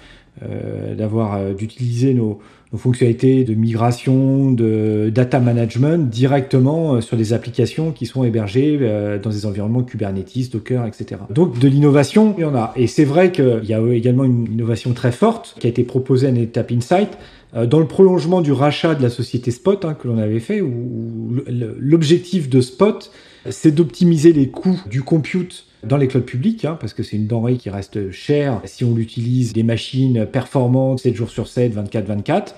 d'avoir 0.96 1.56
d'utiliser 1.56 2.14
nos, 2.14 2.40
nos 2.72 2.78
fonctionnalités 2.78 3.44
de 3.44 3.54
migration, 3.54 4.52
de 4.52 5.10
data 5.14 5.40
management 5.40 6.10
directement 6.10 6.96
euh, 6.96 7.02
sur 7.02 7.16
des 7.16 7.34
applications 7.34 7.92
qui 7.92 8.06
sont 8.06 8.24
hébergées 8.24 8.78
euh, 8.82 9.18
dans 9.20 9.30
des 9.30 9.46
environnements 9.46 9.84
Kubernetes, 9.84 10.52
Docker, 10.52 10.86
etc. 10.86 11.22
Donc 11.30 11.60
de 11.60 11.68
l'innovation, 11.68 12.36
il 12.38 12.42
y 12.42 12.46
en 12.46 12.56
a. 12.56 12.74
Et 12.76 12.88
c'est 12.88 13.06
vrai 13.06 13.32
qu'il 13.32 13.64
y 13.64 13.74
a 13.74 13.82
également 13.94 14.26
une 14.26 14.52
innovation 14.52 14.94
très 14.94 15.12
forte 15.12 15.56
qui 15.60 15.68
a 15.68 15.70
été 15.70 15.84
proposée 15.84 16.28
à 16.28 16.32
NetApp 16.32 16.72
Insight 16.72 17.18
euh, 17.56 17.66
dans 17.66 17.80
le 17.80 17.88
prolongement 17.88 18.42
du 18.42 18.52
rachat 18.52 18.96
de 18.96 19.02
la 19.02 19.10
société 19.10 19.52
Spot 19.52 19.86
hein, 19.86 19.94
que 19.94 20.08
l'on 20.08 20.18
avait 20.18 20.40
fait, 20.40 20.60
où 20.60 21.36
l'objectif 21.48 22.50
de 22.50 22.60
Spot, 22.60 23.12
c'est 23.50 23.72
d'optimiser 23.74 24.34
les 24.34 24.50
coûts 24.50 24.82
du 24.90 25.02
compute 25.02 25.66
dans 25.84 25.98
les 25.98 26.08
clouds 26.08 26.22
publics, 26.22 26.66
hein, 26.66 26.78
parce 26.80 26.94
que 26.94 27.04
c'est 27.04 27.16
une 27.16 27.28
denrée 27.28 27.56
qui 27.56 27.70
reste 27.70 28.12
chère 28.12 28.62
si 28.66 28.84
on 28.84 28.98
utilise 28.98 29.54
des 29.54 29.64
machines 29.64 30.26
performantes 30.26 31.00
7 31.00 31.16
jours 31.16 31.30
sur 31.30 31.48
7, 31.48 31.76
24-24. 31.76 32.54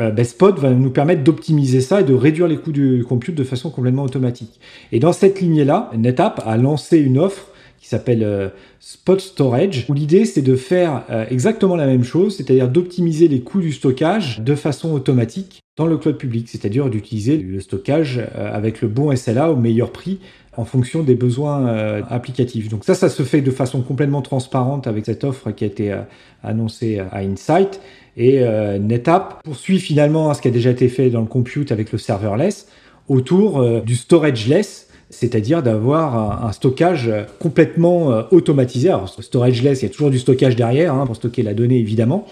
Euh, 0.00 0.10
ben, 0.10 0.24
Spot 0.24 0.58
va 0.58 0.70
nous 0.70 0.90
permettre 0.90 1.22
d'optimiser 1.22 1.80
ça 1.80 2.00
et 2.00 2.04
de 2.04 2.14
réduire 2.14 2.48
les 2.48 2.56
coûts 2.56 2.72
du 2.72 3.04
compute 3.08 3.34
de 3.34 3.44
façon 3.44 3.70
complètement 3.70 4.02
automatique. 4.02 4.60
Et 4.92 4.98
dans 4.98 5.12
cette 5.12 5.40
lignée-là, 5.40 5.90
NetApp 5.96 6.42
a 6.44 6.56
lancé 6.56 6.98
une 6.98 7.18
offre 7.18 7.48
qui 7.80 7.88
s'appelle 7.88 8.22
euh, 8.22 8.48
Spot 8.80 9.20
Storage, 9.20 9.84
où 9.88 9.94
l'idée 9.94 10.24
c'est 10.24 10.42
de 10.42 10.56
faire 10.56 11.04
euh, 11.10 11.26
exactement 11.30 11.76
la 11.76 11.86
même 11.86 12.02
chose, 12.02 12.36
c'est-à-dire 12.36 12.68
d'optimiser 12.68 13.28
les 13.28 13.40
coûts 13.40 13.60
du 13.60 13.72
stockage 13.72 14.40
de 14.40 14.54
façon 14.54 14.92
automatique 14.92 15.60
dans 15.76 15.86
le 15.86 15.98
cloud 15.98 16.16
public, 16.16 16.48
c'est-à-dire 16.48 16.88
d'utiliser 16.88 17.36
le 17.36 17.60
stockage 17.60 18.20
avec 18.36 18.80
le 18.80 18.86
bon 18.86 19.14
SLA 19.14 19.50
au 19.50 19.56
meilleur 19.56 19.90
prix 19.90 20.20
en 20.56 20.64
fonction 20.64 21.02
des 21.02 21.14
besoins 21.14 21.68
euh, 21.68 22.02
applicatifs. 22.10 22.68
Donc 22.68 22.84
ça, 22.84 22.94
ça 22.94 23.08
se 23.08 23.22
fait 23.22 23.40
de 23.40 23.50
façon 23.50 23.82
complètement 23.82 24.22
transparente 24.22 24.86
avec 24.86 25.06
cette 25.06 25.24
offre 25.24 25.50
qui 25.50 25.64
a 25.64 25.66
été 25.66 25.92
euh, 25.92 26.00
annoncée 26.42 26.98
à 26.98 27.18
Insight. 27.18 27.80
Et 28.16 28.40
euh, 28.40 28.78
NetApp 28.78 29.42
poursuit 29.42 29.80
finalement 29.80 30.32
ce 30.34 30.40
qui 30.40 30.48
a 30.48 30.50
déjà 30.50 30.70
été 30.70 30.88
fait 30.88 31.10
dans 31.10 31.20
le 31.20 31.26
compute 31.26 31.72
avec 31.72 31.90
le 31.92 31.98
serverless 31.98 32.68
autour 33.08 33.82
du 33.82 33.96
storageless, 33.96 34.88
c'est-à-dire 35.10 35.62
d'avoir 35.62 36.46
un, 36.46 36.52
stockage 36.52 37.10
complètement 37.38 38.24
automatisé. 38.30 38.88
Alors 38.88 39.10
storageless, 39.10 39.82
il 39.82 39.84
y 39.84 39.88
a 39.88 39.90
toujours 39.90 40.10
du 40.10 40.18
stockage 40.18 40.56
derrière 40.56 40.94
hein, 40.94 41.04
pour 41.04 41.14
stocker 41.14 41.42
la 41.42 41.52
donnée 41.52 41.78
évidemment, 41.78 42.26
euh, 42.26 42.30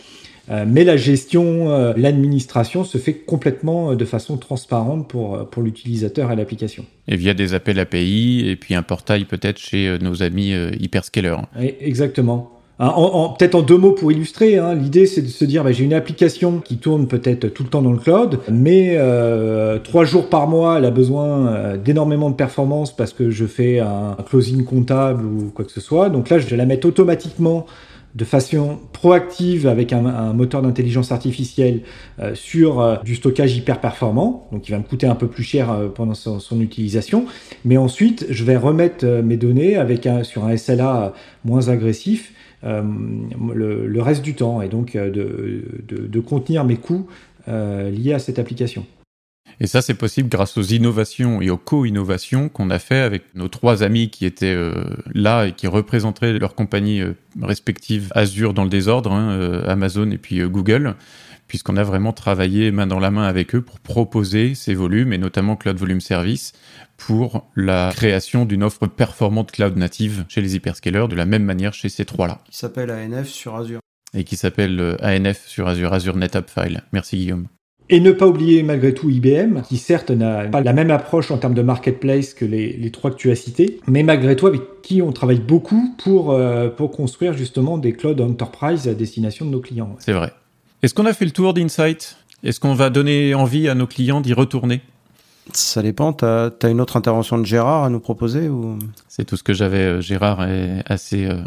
mais 0.48 0.84
la 0.84 0.96
gestion, 0.96 1.70
euh, 1.70 1.92
l'administration 1.96 2.84
se 2.84 2.98
fait 2.98 3.14
complètement 3.14 3.92
euh, 3.92 3.96
de 3.96 4.04
façon 4.04 4.36
transparente 4.36 5.08
pour, 5.08 5.48
pour 5.48 5.62
l'utilisateur 5.62 6.32
et 6.32 6.36
l'application. 6.36 6.84
Et 7.08 7.16
via 7.16 7.34
des 7.34 7.54
appels 7.54 7.78
API 7.78 8.48
et 8.48 8.56
puis 8.56 8.74
un 8.74 8.82
portail 8.82 9.24
peut-être 9.24 9.58
chez 9.58 9.98
nos 10.00 10.22
amis 10.22 10.52
hyperscalers. 10.80 11.36
exactement. 11.80 12.50
Hein, 12.78 13.34
peut-être 13.38 13.54
en 13.54 13.62
deux 13.62 13.76
mots 13.76 13.92
pour 13.92 14.10
illustrer, 14.10 14.58
hein, 14.58 14.74
l'idée 14.74 15.06
c'est 15.06 15.22
de 15.22 15.28
se 15.28 15.44
dire 15.44 15.62
bah, 15.62 15.70
j'ai 15.70 15.84
une 15.84 15.94
application 15.94 16.58
qui 16.58 16.78
tourne 16.78 17.06
peut-être 17.06 17.46
tout 17.48 17.62
le 17.62 17.68
temps 17.68 17.82
dans 17.82 17.92
le 17.92 17.98
cloud, 17.98 18.40
mais 18.50 18.98
trois 19.84 20.04
jours 20.04 20.28
par 20.28 20.48
mois 20.48 20.78
elle 20.78 20.84
a 20.84 20.90
besoin 20.90 21.76
d'énormément 21.76 22.30
de 22.30 22.34
performance 22.34 22.94
parce 22.96 23.12
que 23.12 23.30
je 23.30 23.46
fais 23.46 23.78
un, 23.78 24.16
un 24.18 24.22
closing 24.22 24.64
comptable 24.64 25.24
ou 25.24 25.50
quoi 25.54 25.64
que 25.64 25.72
ce 25.72 25.80
soit. 25.80 26.08
Donc 26.08 26.28
là 26.28 26.38
je 26.38 26.46
vais 26.46 26.56
la 26.56 26.66
mettre 26.66 26.88
automatiquement 26.88 27.66
de 28.14 28.24
façon 28.24 28.78
proactive 28.92 29.66
avec 29.66 29.92
un, 29.92 30.32
moteur 30.32 30.62
d'intelligence 30.62 31.12
artificielle 31.12 31.80
euh, 32.20 32.34
sur 32.34 32.80
euh, 32.80 32.96
du 33.04 33.14
stockage 33.14 33.56
hyper 33.56 33.80
performant, 33.80 34.48
donc 34.52 34.68
il 34.68 34.72
va 34.72 34.78
me 34.78 34.82
coûter 34.82 35.06
un 35.06 35.14
peu 35.14 35.28
plus 35.28 35.42
cher 35.42 35.70
euh, 35.70 35.88
pendant 35.88 36.14
son, 36.14 36.60
utilisation. 36.60 37.24
Mais 37.64 37.76
ensuite, 37.76 38.26
je 38.28 38.44
vais 38.44 38.56
remettre 38.56 39.06
mes 39.06 39.36
données 39.36 39.76
avec 39.76 40.08
sur 40.22 40.44
un 40.44 40.56
SLA 40.56 41.14
moins 41.44 41.68
agressif 41.68 42.32
le, 42.62 44.00
reste 44.00 44.22
du 44.22 44.34
temps 44.34 44.60
et 44.60 44.68
donc 44.68 44.96
de 44.96 46.20
contenir 46.20 46.64
mes 46.64 46.76
coûts 46.76 47.06
liés 47.48 48.12
à 48.12 48.18
cette 48.18 48.38
application. 48.38 48.84
Et 49.60 49.66
ça, 49.66 49.82
c'est 49.82 49.94
possible 49.94 50.28
grâce 50.28 50.56
aux 50.56 50.62
innovations 50.62 51.40
et 51.40 51.50
aux 51.50 51.56
co-innovations 51.56 52.48
qu'on 52.48 52.70
a 52.70 52.78
fait 52.78 53.00
avec 53.00 53.34
nos 53.34 53.48
trois 53.48 53.82
amis 53.82 54.10
qui 54.10 54.26
étaient 54.26 54.54
euh, 54.54 54.84
là 55.14 55.46
et 55.46 55.52
qui 55.52 55.66
représenteraient 55.66 56.38
leurs 56.38 56.54
compagnies 56.54 57.00
euh, 57.00 57.14
respectives 57.40 58.08
Azure 58.14 58.54
dans 58.54 58.64
le 58.64 58.70
désordre, 58.70 59.12
hein, 59.12 59.32
euh, 59.32 59.64
Amazon 59.68 60.10
et 60.10 60.18
puis 60.18 60.40
Google, 60.48 60.94
puisqu'on 61.48 61.76
a 61.76 61.82
vraiment 61.82 62.12
travaillé 62.12 62.70
main 62.70 62.86
dans 62.86 62.98
la 62.98 63.10
main 63.10 63.24
avec 63.24 63.54
eux 63.54 63.62
pour 63.62 63.80
proposer 63.80 64.54
ces 64.54 64.74
volumes 64.74 65.12
et 65.12 65.18
notamment 65.18 65.56
Cloud 65.56 65.76
Volume 65.76 66.00
Service 66.00 66.52
pour 66.96 67.48
la 67.56 67.92
création 67.94 68.44
d'une 68.44 68.62
offre 68.62 68.86
performante 68.86 69.52
cloud 69.52 69.76
native 69.76 70.24
chez 70.28 70.40
les 70.40 70.56
hyperscalers 70.56 71.08
de 71.08 71.16
la 71.16 71.26
même 71.26 71.44
manière 71.44 71.74
chez 71.74 71.88
ces 71.88 72.04
trois-là. 72.04 72.38
Qui 72.50 72.56
s'appelle 72.56 72.90
ANF 72.90 73.28
sur 73.28 73.56
Azure. 73.56 73.80
Et 74.14 74.24
qui 74.24 74.36
s'appelle 74.36 74.96
ANF 75.02 75.46
sur 75.46 75.66
Azure, 75.68 75.92
Azure 75.92 76.16
NetApp 76.16 76.50
File. 76.50 76.82
Merci 76.92 77.16
Guillaume. 77.16 77.48
Et 77.92 78.00
ne 78.00 78.10
pas 78.10 78.26
oublier 78.26 78.62
malgré 78.62 78.94
tout 78.94 79.10
IBM, 79.10 79.60
qui 79.68 79.76
certes 79.76 80.10
n'a 80.10 80.48
pas 80.48 80.62
la 80.62 80.72
même 80.72 80.90
approche 80.90 81.30
en 81.30 81.36
termes 81.36 81.52
de 81.52 81.60
marketplace 81.60 82.32
que 82.32 82.46
les, 82.46 82.90
trois 82.90 83.10
que 83.10 83.16
tu 83.16 83.30
as 83.30 83.34
cités, 83.34 83.80
mais 83.86 84.02
malgré 84.02 84.34
tout 84.34 84.46
avec 84.46 84.62
qui 84.80 85.02
on 85.02 85.12
travaille 85.12 85.40
beaucoup 85.40 85.94
pour, 86.02 86.32
euh, 86.32 86.70
pour 86.70 86.90
construire 86.90 87.34
justement 87.34 87.76
des 87.76 87.92
clouds 87.92 88.18
enterprise 88.22 88.88
à 88.88 88.94
destination 88.94 89.44
de 89.44 89.50
nos 89.50 89.60
clients. 89.60 89.94
C'est 89.98 90.14
vrai. 90.14 90.32
Est-ce 90.82 90.94
qu'on 90.94 91.04
a 91.04 91.12
fait 91.12 91.26
le 91.26 91.32
tour 91.32 91.52
d'Insight? 91.52 92.16
Est-ce 92.42 92.60
qu'on 92.60 92.72
va 92.72 92.88
donner 92.88 93.34
envie 93.34 93.68
à 93.68 93.74
nos 93.74 93.86
clients 93.86 94.22
d'y 94.22 94.32
retourner? 94.32 94.80
Ça 95.52 95.82
dépend. 95.82 96.14
T'as 96.14 96.48
as 96.62 96.68
une 96.68 96.80
autre 96.80 96.96
intervention 96.96 97.36
de 97.36 97.44
Gérard 97.44 97.84
à 97.84 97.90
nous 97.90 98.00
proposer 98.00 98.48
ou? 98.48 98.78
C'est 99.06 99.26
tout 99.26 99.36
ce 99.36 99.42
que 99.42 99.52
j'avais. 99.52 99.84
euh, 99.84 100.00
Gérard 100.00 100.44
est 100.44 100.82
assez 100.86 101.26
euh, 101.26 101.42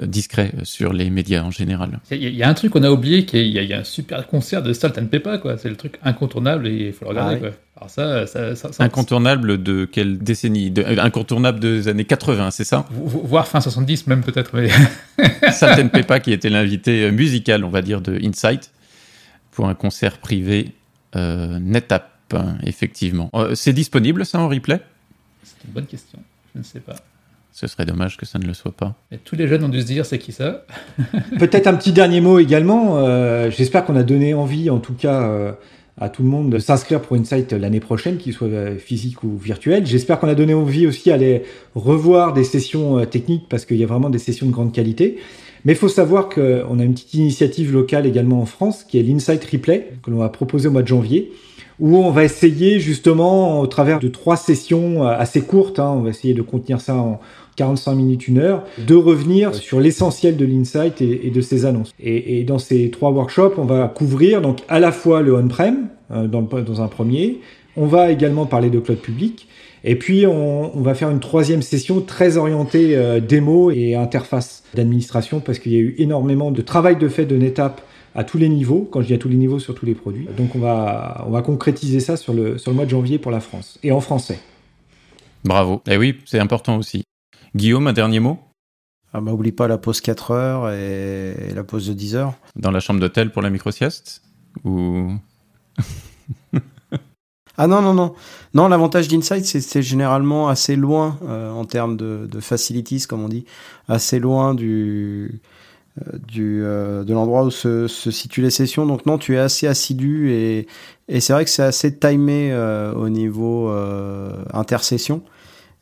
discret 0.00 0.52
sur 0.62 0.92
les 0.92 1.10
médias 1.10 1.42
en 1.42 1.50
général. 1.50 2.00
Il 2.10 2.16
y, 2.22 2.26
a- 2.26 2.28
il 2.30 2.36
y 2.36 2.42
a 2.42 2.48
un 2.48 2.54
truc 2.54 2.72
qu'on 2.72 2.82
a 2.82 2.90
oublié, 2.90 3.26
qui 3.26 3.36
est- 3.36 3.46
il 3.46 3.52
y, 3.52 3.58
a- 3.58 3.62
il 3.62 3.68
y 3.68 3.74
a 3.74 3.80
un 3.80 3.84
super 3.84 4.26
concert 4.26 4.62
de 4.62 4.72
Salt 4.72 4.98
and 4.98 5.06
Pepper, 5.06 5.36
quoi. 5.42 5.58
C'est 5.58 5.68
le 5.68 5.76
truc 5.76 5.98
incontournable 6.02 6.66
et 6.66 6.86
il 6.88 6.92
faut 6.92 7.04
le 7.04 7.10
regarder, 7.10 7.34
Ah 7.34 7.38
oui. 7.44 7.48
quoi. 7.50 7.58
Alors 7.76 7.90
ça, 7.90 8.26
ça, 8.26 8.54
ça, 8.54 8.72
ça- 8.72 8.84
Incontournable 8.84 9.62
de 9.62 9.84
quelle 9.84 10.18
décennie 10.18 10.70
de, 10.70 10.82
euh, 10.82 10.96
Incontournable 11.02 11.60
des 11.60 11.88
années 11.88 12.04
80, 12.04 12.50
c'est 12.50 12.64
ça? 12.64 12.86
Vo- 12.90 13.06
vo- 13.06 13.22
voire 13.26 13.46
fin 13.48 13.60
70 13.60 14.06
même 14.06 14.22
peut-être, 14.22 14.52
mais 14.54 14.68
Salt 15.52 15.88
Peppa 15.90 16.20
qui 16.20 16.32
était 16.32 16.50
l'invité 16.50 17.04
euh, 17.04 17.10
musical, 17.12 17.64
on 17.64 17.70
va 17.70 17.82
dire, 17.82 18.00
de 18.00 18.18
Insight 18.24 18.70
pour 19.50 19.68
un 19.68 19.74
concert 19.74 20.18
privé 20.18 20.72
euh, 21.16 21.58
NetApp, 21.58 22.10
hein, 22.32 22.56
effectivement. 22.62 23.28
Euh, 23.34 23.54
c'est 23.54 23.72
disponible 23.74 24.24
ça 24.24 24.38
en 24.38 24.48
replay? 24.48 24.80
C'est 25.44 25.66
une 25.66 25.72
bonne 25.74 25.86
question. 25.86 26.18
Je 26.54 26.60
ne 26.60 26.64
sais 26.64 26.80
pas. 26.80 26.94
Ce 27.52 27.66
serait 27.66 27.84
dommage 27.84 28.16
que 28.16 28.24
ça 28.24 28.38
ne 28.38 28.46
le 28.46 28.54
soit 28.54 28.72
pas. 28.72 28.94
Et 29.12 29.18
tous 29.18 29.36
les 29.36 29.46
jeunes 29.46 29.62
ont 29.64 29.68
dû 29.68 29.82
se 29.82 29.86
dire, 29.86 30.06
c'est 30.06 30.18
qui 30.18 30.32
ça 30.32 30.64
Peut-être 31.38 31.66
un 31.66 31.74
petit 31.74 31.92
dernier 31.92 32.20
mot 32.20 32.38
également. 32.38 32.96
euh, 32.98 33.50
J'espère 33.50 33.84
qu'on 33.84 33.96
a 33.96 34.02
donné 34.02 34.32
envie, 34.34 34.70
en 34.70 34.78
tout 34.78 34.94
cas, 34.94 35.22
euh, 35.22 35.52
à 36.00 36.08
tout 36.08 36.22
le 36.22 36.28
monde 36.28 36.50
de 36.50 36.58
s'inscrire 36.58 37.02
pour 37.02 37.16
Insight 37.16 37.52
l'année 37.52 37.80
prochaine, 37.80 38.16
qu'il 38.16 38.32
soit 38.32 38.48
euh, 38.48 38.78
physique 38.78 39.22
ou 39.22 39.36
virtuel. 39.36 39.84
J'espère 39.86 40.18
qu'on 40.18 40.28
a 40.28 40.34
donné 40.34 40.54
envie 40.54 40.86
aussi 40.86 41.10
à 41.10 41.14
aller 41.14 41.42
revoir 41.74 42.32
des 42.32 42.44
sessions 42.44 42.98
euh, 42.98 43.04
techniques 43.04 43.44
parce 43.50 43.66
qu'il 43.66 43.76
y 43.76 43.84
a 43.84 43.86
vraiment 43.86 44.08
des 44.08 44.18
sessions 44.18 44.46
de 44.46 44.52
grande 44.52 44.72
qualité. 44.72 45.18
Mais 45.64 45.74
il 45.74 45.78
faut 45.78 45.88
savoir 45.88 46.28
qu'on 46.30 46.78
a 46.80 46.82
une 46.82 46.94
petite 46.94 47.14
initiative 47.14 47.72
locale 47.72 48.06
également 48.06 48.40
en 48.40 48.46
France 48.46 48.82
qui 48.82 48.98
est 48.98 49.02
l'Insight 49.02 49.44
Replay 49.44 49.92
que 50.02 50.10
l'on 50.10 50.18
va 50.18 50.28
proposer 50.28 50.68
au 50.68 50.72
mois 50.72 50.82
de 50.82 50.88
janvier 50.88 51.30
où 51.82 51.96
on 51.96 52.12
va 52.12 52.22
essayer 52.22 52.78
justement 52.78 53.60
au 53.60 53.66
travers 53.66 53.98
de 53.98 54.06
trois 54.06 54.36
sessions 54.36 55.04
euh, 55.04 55.08
assez 55.18 55.40
courtes, 55.40 55.80
hein, 55.80 55.92
on 55.96 56.02
va 56.02 56.10
essayer 56.10 56.32
de 56.32 56.40
contenir 56.40 56.80
ça 56.80 56.94
en 56.94 57.18
45 57.56 57.94
minutes, 57.96 58.28
une 58.28 58.38
heure, 58.38 58.62
de 58.86 58.94
revenir 58.94 59.52
sur 59.52 59.80
l'essentiel 59.80 60.36
de 60.36 60.46
l'insight 60.46 61.02
et, 61.02 61.26
et 61.26 61.30
de 61.30 61.40
ses 61.40 61.66
annonces. 61.66 61.92
Et, 61.98 62.38
et 62.38 62.44
dans 62.44 62.60
ces 62.60 62.88
trois 62.90 63.10
workshops, 63.10 63.54
on 63.58 63.64
va 63.64 63.88
couvrir 63.88 64.40
donc 64.40 64.60
à 64.68 64.78
la 64.78 64.92
fois 64.92 65.22
le 65.22 65.34
on-prem 65.34 65.88
euh, 66.12 66.28
dans, 66.28 66.80
un 66.80 66.88
premier, 66.88 67.40
on 67.76 67.86
va 67.86 68.12
également 68.12 68.46
parler 68.46 68.70
de 68.70 68.78
cloud 68.78 68.98
public, 68.98 69.48
et 69.82 69.96
puis 69.96 70.24
on, 70.24 70.78
on 70.78 70.82
va 70.82 70.94
faire 70.94 71.10
une 71.10 71.18
troisième 71.18 71.62
session 71.62 72.00
très 72.00 72.36
orientée 72.36 72.96
euh, 72.96 73.18
démo 73.18 73.72
et 73.72 73.96
interface 73.96 74.62
d'administration 74.72 75.40
parce 75.40 75.58
qu'il 75.58 75.72
y 75.72 75.76
a 75.76 75.80
eu 75.80 75.96
énormément 75.98 76.52
de 76.52 76.62
travail 76.62 76.94
de 76.94 77.08
fait 77.08 77.26
de 77.26 77.36
NetApp 77.36 77.82
à 78.14 78.24
tous 78.24 78.38
les 78.38 78.48
niveaux, 78.48 78.88
quand 78.90 79.00
je 79.02 79.08
dis 79.08 79.14
à 79.14 79.18
tous 79.18 79.28
les 79.28 79.36
niveaux, 79.36 79.58
sur 79.58 79.74
tous 79.74 79.86
les 79.86 79.94
produits. 79.94 80.28
Donc 80.36 80.54
on 80.54 80.58
va, 80.58 81.24
on 81.26 81.30
va 81.30 81.42
concrétiser 81.42 82.00
ça 82.00 82.16
sur 82.16 82.34
le, 82.34 82.58
sur 82.58 82.70
le 82.70 82.76
mois 82.76 82.84
de 82.84 82.90
janvier 82.90 83.18
pour 83.18 83.30
la 83.30 83.40
France, 83.40 83.78
et 83.82 83.92
en 83.92 84.00
français. 84.00 84.38
Bravo. 85.44 85.82
Et 85.86 85.96
oui, 85.96 86.18
c'est 86.24 86.38
important 86.38 86.76
aussi. 86.76 87.04
Guillaume, 87.54 87.86
un 87.86 87.92
dernier 87.92 88.20
mot? 88.20 88.38
Ah 89.14 89.20
bah 89.20 89.32
oublie 89.32 89.52
pas 89.52 89.68
la 89.68 89.76
pause 89.76 90.00
4 90.00 90.30
heures 90.30 90.70
et, 90.70 91.50
et 91.50 91.54
la 91.54 91.64
pause 91.64 91.86
de 91.86 91.92
10 91.92 92.16
heures. 92.16 92.34
Dans 92.56 92.70
la 92.70 92.80
chambre 92.80 93.00
d'hôtel 93.00 93.30
pour 93.30 93.42
la 93.42 93.50
micro-sieste? 93.50 94.22
Ou... 94.64 95.12
Ah 97.58 97.66
non, 97.66 97.82
non, 97.82 97.92
non. 97.92 98.14
Non, 98.54 98.68
l'avantage 98.68 99.08
d'Insight, 99.08 99.44
c'est 99.44 99.58
que 99.58 99.64
c'est 99.64 99.82
généralement 99.82 100.48
assez 100.48 100.74
loin 100.74 101.18
euh, 101.24 101.50
en 101.50 101.66
termes 101.66 101.98
de, 101.98 102.26
de 102.30 102.40
facilities, 102.40 103.06
comme 103.06 103.22
on 103.22 103.28
dit, 103.28 103.44
assez 103.88 104.18
loin 104.18 104.54
du, 104.54 105.30
euh, 105.34 105.38
du, 106.26 106.62
euh, 106.64 107.04
de 107.04 107.12
l'endroit 107.12 107.44
où 107.44 107.50
se, 107.50 107.86
se 107.86 108.10
situent 108.10 108.42
les 108.42 108.50
sessions. 108.50 108.86
Donc 108.86 109.06
non, 109.06 109.18
tu 109.18 109.34
es 109.34 109.38
assez 109.38 109.66
assidu 109.66 110.30
et, 110.30 110.66
et 111.08 111.20
c'est 111.20 111.32
vrai 111.32 111.44
que 111.44 111.50
c'est 111.50 111.62
assez 111.62 111.96
timé 111.96 112.50
euh, 112.52 112.92
au 112.94 113.08
niveau 113.08 113.68
euh, 113.68 114.32
intersession. 114.52 115.22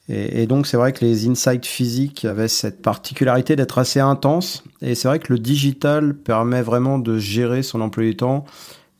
Et, 0.08 0.42
et 0.42 0.46
donc 0.46 0.66
c'est 0.66 0.76
vrai 0.76 0.92
que 0.92 1.04
les 1.04 1.28
insights 1.28 1.66
physiques 1.66 2.24
avaient 2.24 2.48
cette 2.48 2.82
particularité 2.82 3.54
d'être 3.54 3.78
assez 3.78 4.00
intenses. 4.00 4.64
Et 4.82 4.94
c'est 4.94 5.06
vrai 5.06 5.20
que 5.20 5.32
le 5.32 5.38
digital 5.38 6.14
permet 6.14 6.62
vraiment 6.62 6.98
de 6.98 7.18
gérer 7.18 7.62
son 7.62 7.80
emploi 7.80 8.04
du 8.04 8.16
temps 8.16 8.44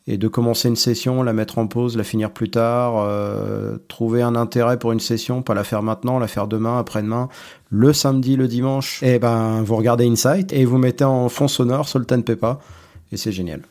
et 0.07 0.19
de 0.19 0.29
commencer 0.29 0.69
une 0.69 0.77
session, 0.77 1.23
la 1.23 1.33
mettre 1.33 1.59
en 1.59 1.67
pause, 1.67 1.97
la 1.97 2.05
finir 2.05 2.31
plus 2.31 2.51
tard, 2.51 2.95
euh, 2.99 3.77
trouver 3.89 4.23
un 4.23 4.35
intérêt 4.35 4.79
pour 4.79 4.93
une 4.93 5.01
session, 5.01 5.43
pas 5.43 5.55
la 5.55 5.65
faire 5.65 5.83
maintenant, 5.83 6.19
la 6.19 6.27
faire 6.27 6.47
demain, 6.47 6.79
après-demain, 6.79 7.29
le 7.69 7.93
samedi, 7.93 8.37
le 8.37 8.49
dimanche, 8.49 9.03
et 9.03 9.19
ben 9.19 9.63
vous 9.63 9.77
regardez 9.77 10.07
Insight 10.07 10.53
et 10.53 10.65
vous 10.65 10.79
mettez 10.79 11.05
en 11.05 11.29
fond 11.29 11.49
sonore 11.49 11.89
Salt 11.89 12.13
and 12.13 12.23
Peppa 12.23 12.59
et 13.13 13.17
c'est 13.17 13.33
génial. 13.33 13.63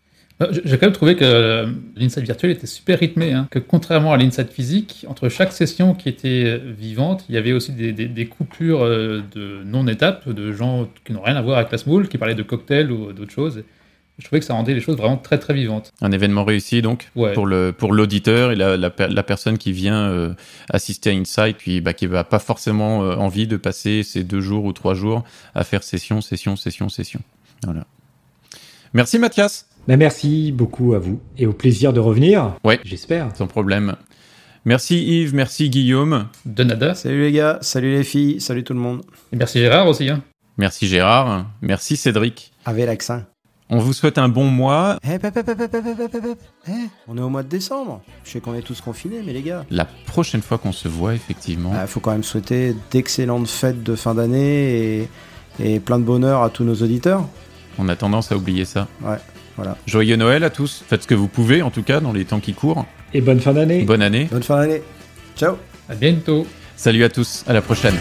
Euh, 0.41 0.53
J'ai 0.63 0.77
quand 0.77 0.85
même 0.85 0.93
trouvé 0.93 1.17
que 1.17 1.25
euh, 1.25 1.67
l'insight 1.97 2.23
virtuel 2.23 2.51
était 2.51 2.67
super 2.67 2.99
rythmé, 2.99 3.33
hein, 3.33 3.47
que 3.51 3.59
contrairement 3.59 4.13
à 4.13 4.17
l'insight 4.17 4.51
physique, 4.51 5.05
entre 5.09 5.27
chaque 5.27 5.51
session 5.51 5.93
qui 5.93 6.07
était 6.07 6.57
vivante, 6.57 7.25
il 7.27 7.35
y 7.35 7.37
avait 7.37 7.51
aussi 7.51 7.73
des, 7.73 8.25
coupures 8.27 8.85
de 8.85 9.63
non-étapes, 9.65 10.29
de 10.29 10.53
gens 10.53 10.87
qui 11.03 11.11
n'ont 11.11 11.23
rien 11.23 11.35
à 11.35 11.41
voir 11.41 11.57
avec 11.57 11.71
la 11.71 12.03
qui 12.05 12.17
parlaient 12.17 12.35
de 12.35 12.43
cocktails 12.43 12.91
ou 12.91 13.11
d'autres 13.11 13.33
choses. 13.33 13.63
Je 14.19 14.25
trouvais 14.25 14.39
que 14.41 14.45
ça 14.45 14.53
rendait 14.53 14.73
les 14.73 14.81
choses 14.81 14.97
vraiment 14.97 15.17
très 15.17 15.37
très 15.39 15.53
vivantes. 15.53 15.91
Un 16.01 16.11
événement 16.11 16.43
réussi 16.43 16.81
donc 16.81 17.09
Ouais. 17.15 17.33
pour 17.33 17.45
le 17.47 17.71
pour 17.71 17.93
l'auditeur 17.93 18.51
et 18.51 18.55
la, 18.55 18.75
la, 18.77 18.89
per- 18.89 19.07
la 19.09 19.23
personne 19.23 19.57
qui 19.57 19.71
vient 19.71 20.09
euh, 20.09 20.33
assister 20.69 21.09
à 21.09 21.13
Insight 21.13 21.57
puis 21.57 21.79
bah, 21.81 21.93
qui 21.93 22.05
va 22.05 22.23
pas 22.23 22.39
forcément 22.39 23.01
euh, 23.03 23.15
envie 23.15 23.47
de 23.47 23.57
passer 23.57 24.03
ces 24.03 24.23
deux 24.23 24.41
jours 24.41 24.65
ou 24.65 24.73
trois 24.73 24.93
jours 24.93 25.23
à 25.55 25.63
faire 25.63 25.81
session 25.83 26.21
session 26.21 26.55
session 26.55 26.89
session. 26.89 27.21
Voilà. 27.63 27.85
Merci 28.93 29.19
Mathias. 29.19 29.65
Ben, 29.87 29.97
merci 29.97 30.51
beaucoup 30.51 30.93
à 30.93 30.99
vous, 30.99 31.19
et 31.37 31.45
au 31.47 31.53
plaisir 31.53 31.93
de 31.93 31.99
revenir, 31.99 32.53
Ouais. 32.63 32.79
j'espère. 32.83 33.35
Sans 33.35 33.47
problème. 33.47 33.95
Merci 34.65 35.01
Yves, 35.21 35.33
merci 35.33 35.69
Guillaume, 35.69 36.27
De 36.45 36.63
nada. 36.63 36.93
Salut 36.93 37.21
les 37.23 37.31
gars, 37.31 37.57
salut 37.61 37.93
les 37.93 38.03
filles, 38.03 38.41
salut 38.41 38.63
tout 38.65 38.73
le 38.73 38.79
monde. 38.79 39.01
Et 39.31 39.37
merci 39.37 39.59
Gérard 39.59 39.87
aussi. 39.87 40.09
Hein. 40.09 40.21
merci 40.57 40.87
Gérard, 40.87 41.45
merci 41.61 41.95
Cédric. 41.95 42.51
Avec 42.65 42.85
l'accent. 42.85 43.21
On 43.69 43.77
vous 43.77 43.93
souhaite 43.93 44.17
un 44.17 44.29
bon 44.29 44.45
mois. 44.45 44.97
Eh, 45.03 45.19
pep, 45.19 45.33
pep, 45.33 45.45
pep. 45.45 46.37
Eh, 46.67 46.71
on 47.07 47.17
est 47.17 47.21
au 47.21 47.29
mois 47.29 47.43
de 47.43 47.47
décembre. 47.49 48.01
Je 48.23 48.31
sais 48.31 48.39
qu'on 48.39 48.55
est 48.55 48.61
tous 48.63 48.81
confinés, 48.81 49.21
mais 49.23 49.31
les 49.33 49.43
gars, 49.43 49.63
La 49.69 49.85
prochaine 49.85 50.41
fois 50.41 50.57
qu'on 50.57 50.71
se 50.71 50.87
voit, 50.87 51.13
effectivement, 51.13 51.71
il 51.79 51.87
faut 51.87 51.99
quand 51.99 52.11
même 52.11 52.23
souhaiter 52.23 52.75
d'excellentes 52.89 53.47
fêtes 53.47 53.83
de 53.83 53.95
fin 53.95 54.15
d'année 54.15 55.03
et, 55.59 55.73
et 55.75 55.79
plein 55.79 55.99
de 55.99 56.03
bonheur 56.03 56.41
à 56.41 56.49
tous 56.49 56.63
nos 56.63 56.75
auditeurs. 56.75 57.27
on 57.77 57.87
a 57.89 57.95
tendance 57.95 58.31
à 58.31 58.37
oublier 58.37 58.65
ça. 58.65 58.87
Ouais, 59.03 59.17
voilà. 59.55 59.77
Joyeux 59.85 60.15
Noël 60.15 60.43
à 60.43 60.49
tous. 60.49 60.83
Faites 60.87 61.03
ce 61.03 61.07
que 61.07 61.15
vous 61.15 61.27
pouvez, 61.27 61.61
en 61.61 61.69
tout 61.69 61.83
cas, 61.83 61.99
dans 61.99 62.11
les 62.11 62.25
temps 62.25 62.39
qui 62.39 62.53
courent. 62.53 62.85
Et 63.13 63.21
bonne 63.21 63.39
fin 63.39 63.53
d'année. 63.53 63.83
Bonne 63.83 64.01
année. 64.01 64.27
Bonne 64.31 64.43
fin 64.43 64.57
d'année. 64.57 64.81
Ciao. 65.37 65.55
À 65.87 65.93
bientôt. 65.95 66.47
Salut 66.75 67.03
à 67.03 67.09
tous. 67.09 67.43
À 67.47 67.53
la 67.53 67.61
prochaine. 67.61 67.95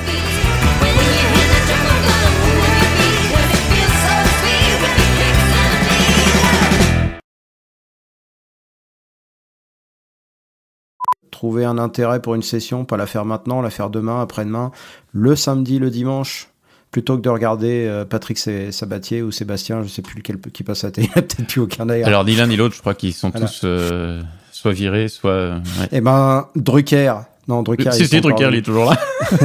Trouver 11.39 11.65
un 11.65 11.79
intérêt 11.79 12.21
pour 12.21 12.35
une 12.35 12.43
session, 12.43 12.85
pas 12.85 12.97
la 12.97 13.07
faire 13.07 13.25
maintenant, 13.25 13.63
la 13.63 13.71
faire 13.71 13.91
demain, 13.91 14.21
après-demain, 14.21 14.73
le 15.13 15.37
samedi, 15.37 15.79
le 15.79 15.89
dimanche, 15.89 16.49
plutôt 16.91 17.17
que 17.17 17.23
de 17.23 17.29
regarder 17.29 17.87
euh, 17.87 18.05
Patrick 18.05 18.37
Sabatier 18.39 19.23
ou 19.23 19.31
Sébastien, 19.31 19.85
je 19.85 19.89
sais 19.89 20.03
plus 20.03 20.17
lequel 20.17 20.41
qui 20.53 20.65
passe 20.65 20.83
à 20.83 20.89
la 20.89 20.91
télé, 20.91 21.07
il 21.15 21.15
n'y 21.15 21.19
a 21.21 21.23
peut-être 21.23 21.47
plus 21.47 21.61
aucun 21.61 21.87
d'ailleurs. 21.87 22.09
Alors, 22.09 22.25
ni 22.25 22.35
l'un 22.35 22.49
ni 22.49 22.57
l'autre, 22.57 22.75
je 22.75 22.81
crois 22.81 22.95
qu'ils 22.95 23.15
sont 23.15 23.31
Voilà. 23.31 23.47
tous 23.47 23.61
euh, 23.63 24.21
soit 24.51 24.73
virés, 24.73 25.07
soit. 25.07 25.31
euh, 25.31 25.59
ouais. 25.81 25.89
Eh 25.93 26.01
ben, 26.01 26.49
Drucker. 26.57 27.15
Non, 27.47 27.63
Drucker. 27.63 27.93
Si, 27.93 28.09
si, 28.09 28.21
Drucker, 28.21 28.49
il 28.51 28.57
est 28.57 28.63
toujours 28.63 28.87
là. 28.91 28.99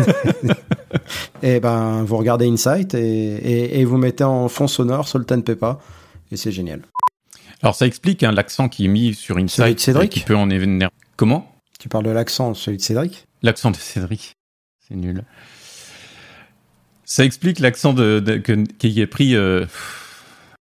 Eh 1.43 1.59
ben, 1.59 2.03
vous 2.03 2.17
regardez 2.17 2.47
Insight 2.47 2.95
et, 2.95 2.99
et, 3.01 3.79
et 3.81 3.85
vous 3.85 3.97
mettez 3.97 4.23
en 4.23 4.47
fond 4.47 4.67
sonore 4.67 5.07
Salt 5.07 5.31
and 5.31 5.41
Peppa 5.41 5.77
et 6.31 6.37
c'est 6.37 6.51
génial. 6.51 6.81
Alors, 7.61 7.75
ça 7.75 7.85
explique 7.85 8.23
hein, 8.23 8.31
l'accent 8.31 8.67
qui 8.67 8.85
est 8.85 8.89
mis 8.89 9.13
sur 9.13 9.37
Insight. 9.37 9.75
de 9.75 9.79
Cédric 9.79 10.09
Qui 10.11 10.19
peut 10.21 10.35
en 10.35 10.49
énerver. 10.49 10.91
Comment? 11.17 11.52
Tu 11.83 11.89
parles 11.89 12.05
de 12.05 12.11
l'accent, 12.11 12.53
celui 12.53 12.77
de 12.77 12.81
Cédric? 12.81 13.27
L'accent 13.41 13.69
de 13.69 13.75
Cédric. 13.75 14.37
C'est 14.87 14.95
nul. 14.95 15.25
Ça 17.03 17.25
explique 17.25 17.59
l'accent 17.59 17.91
de, 17.93 18.21
qui 18.79 19.01
est 19.01 19.05
pris. 19.05 19.35
euh, 19.35 19.65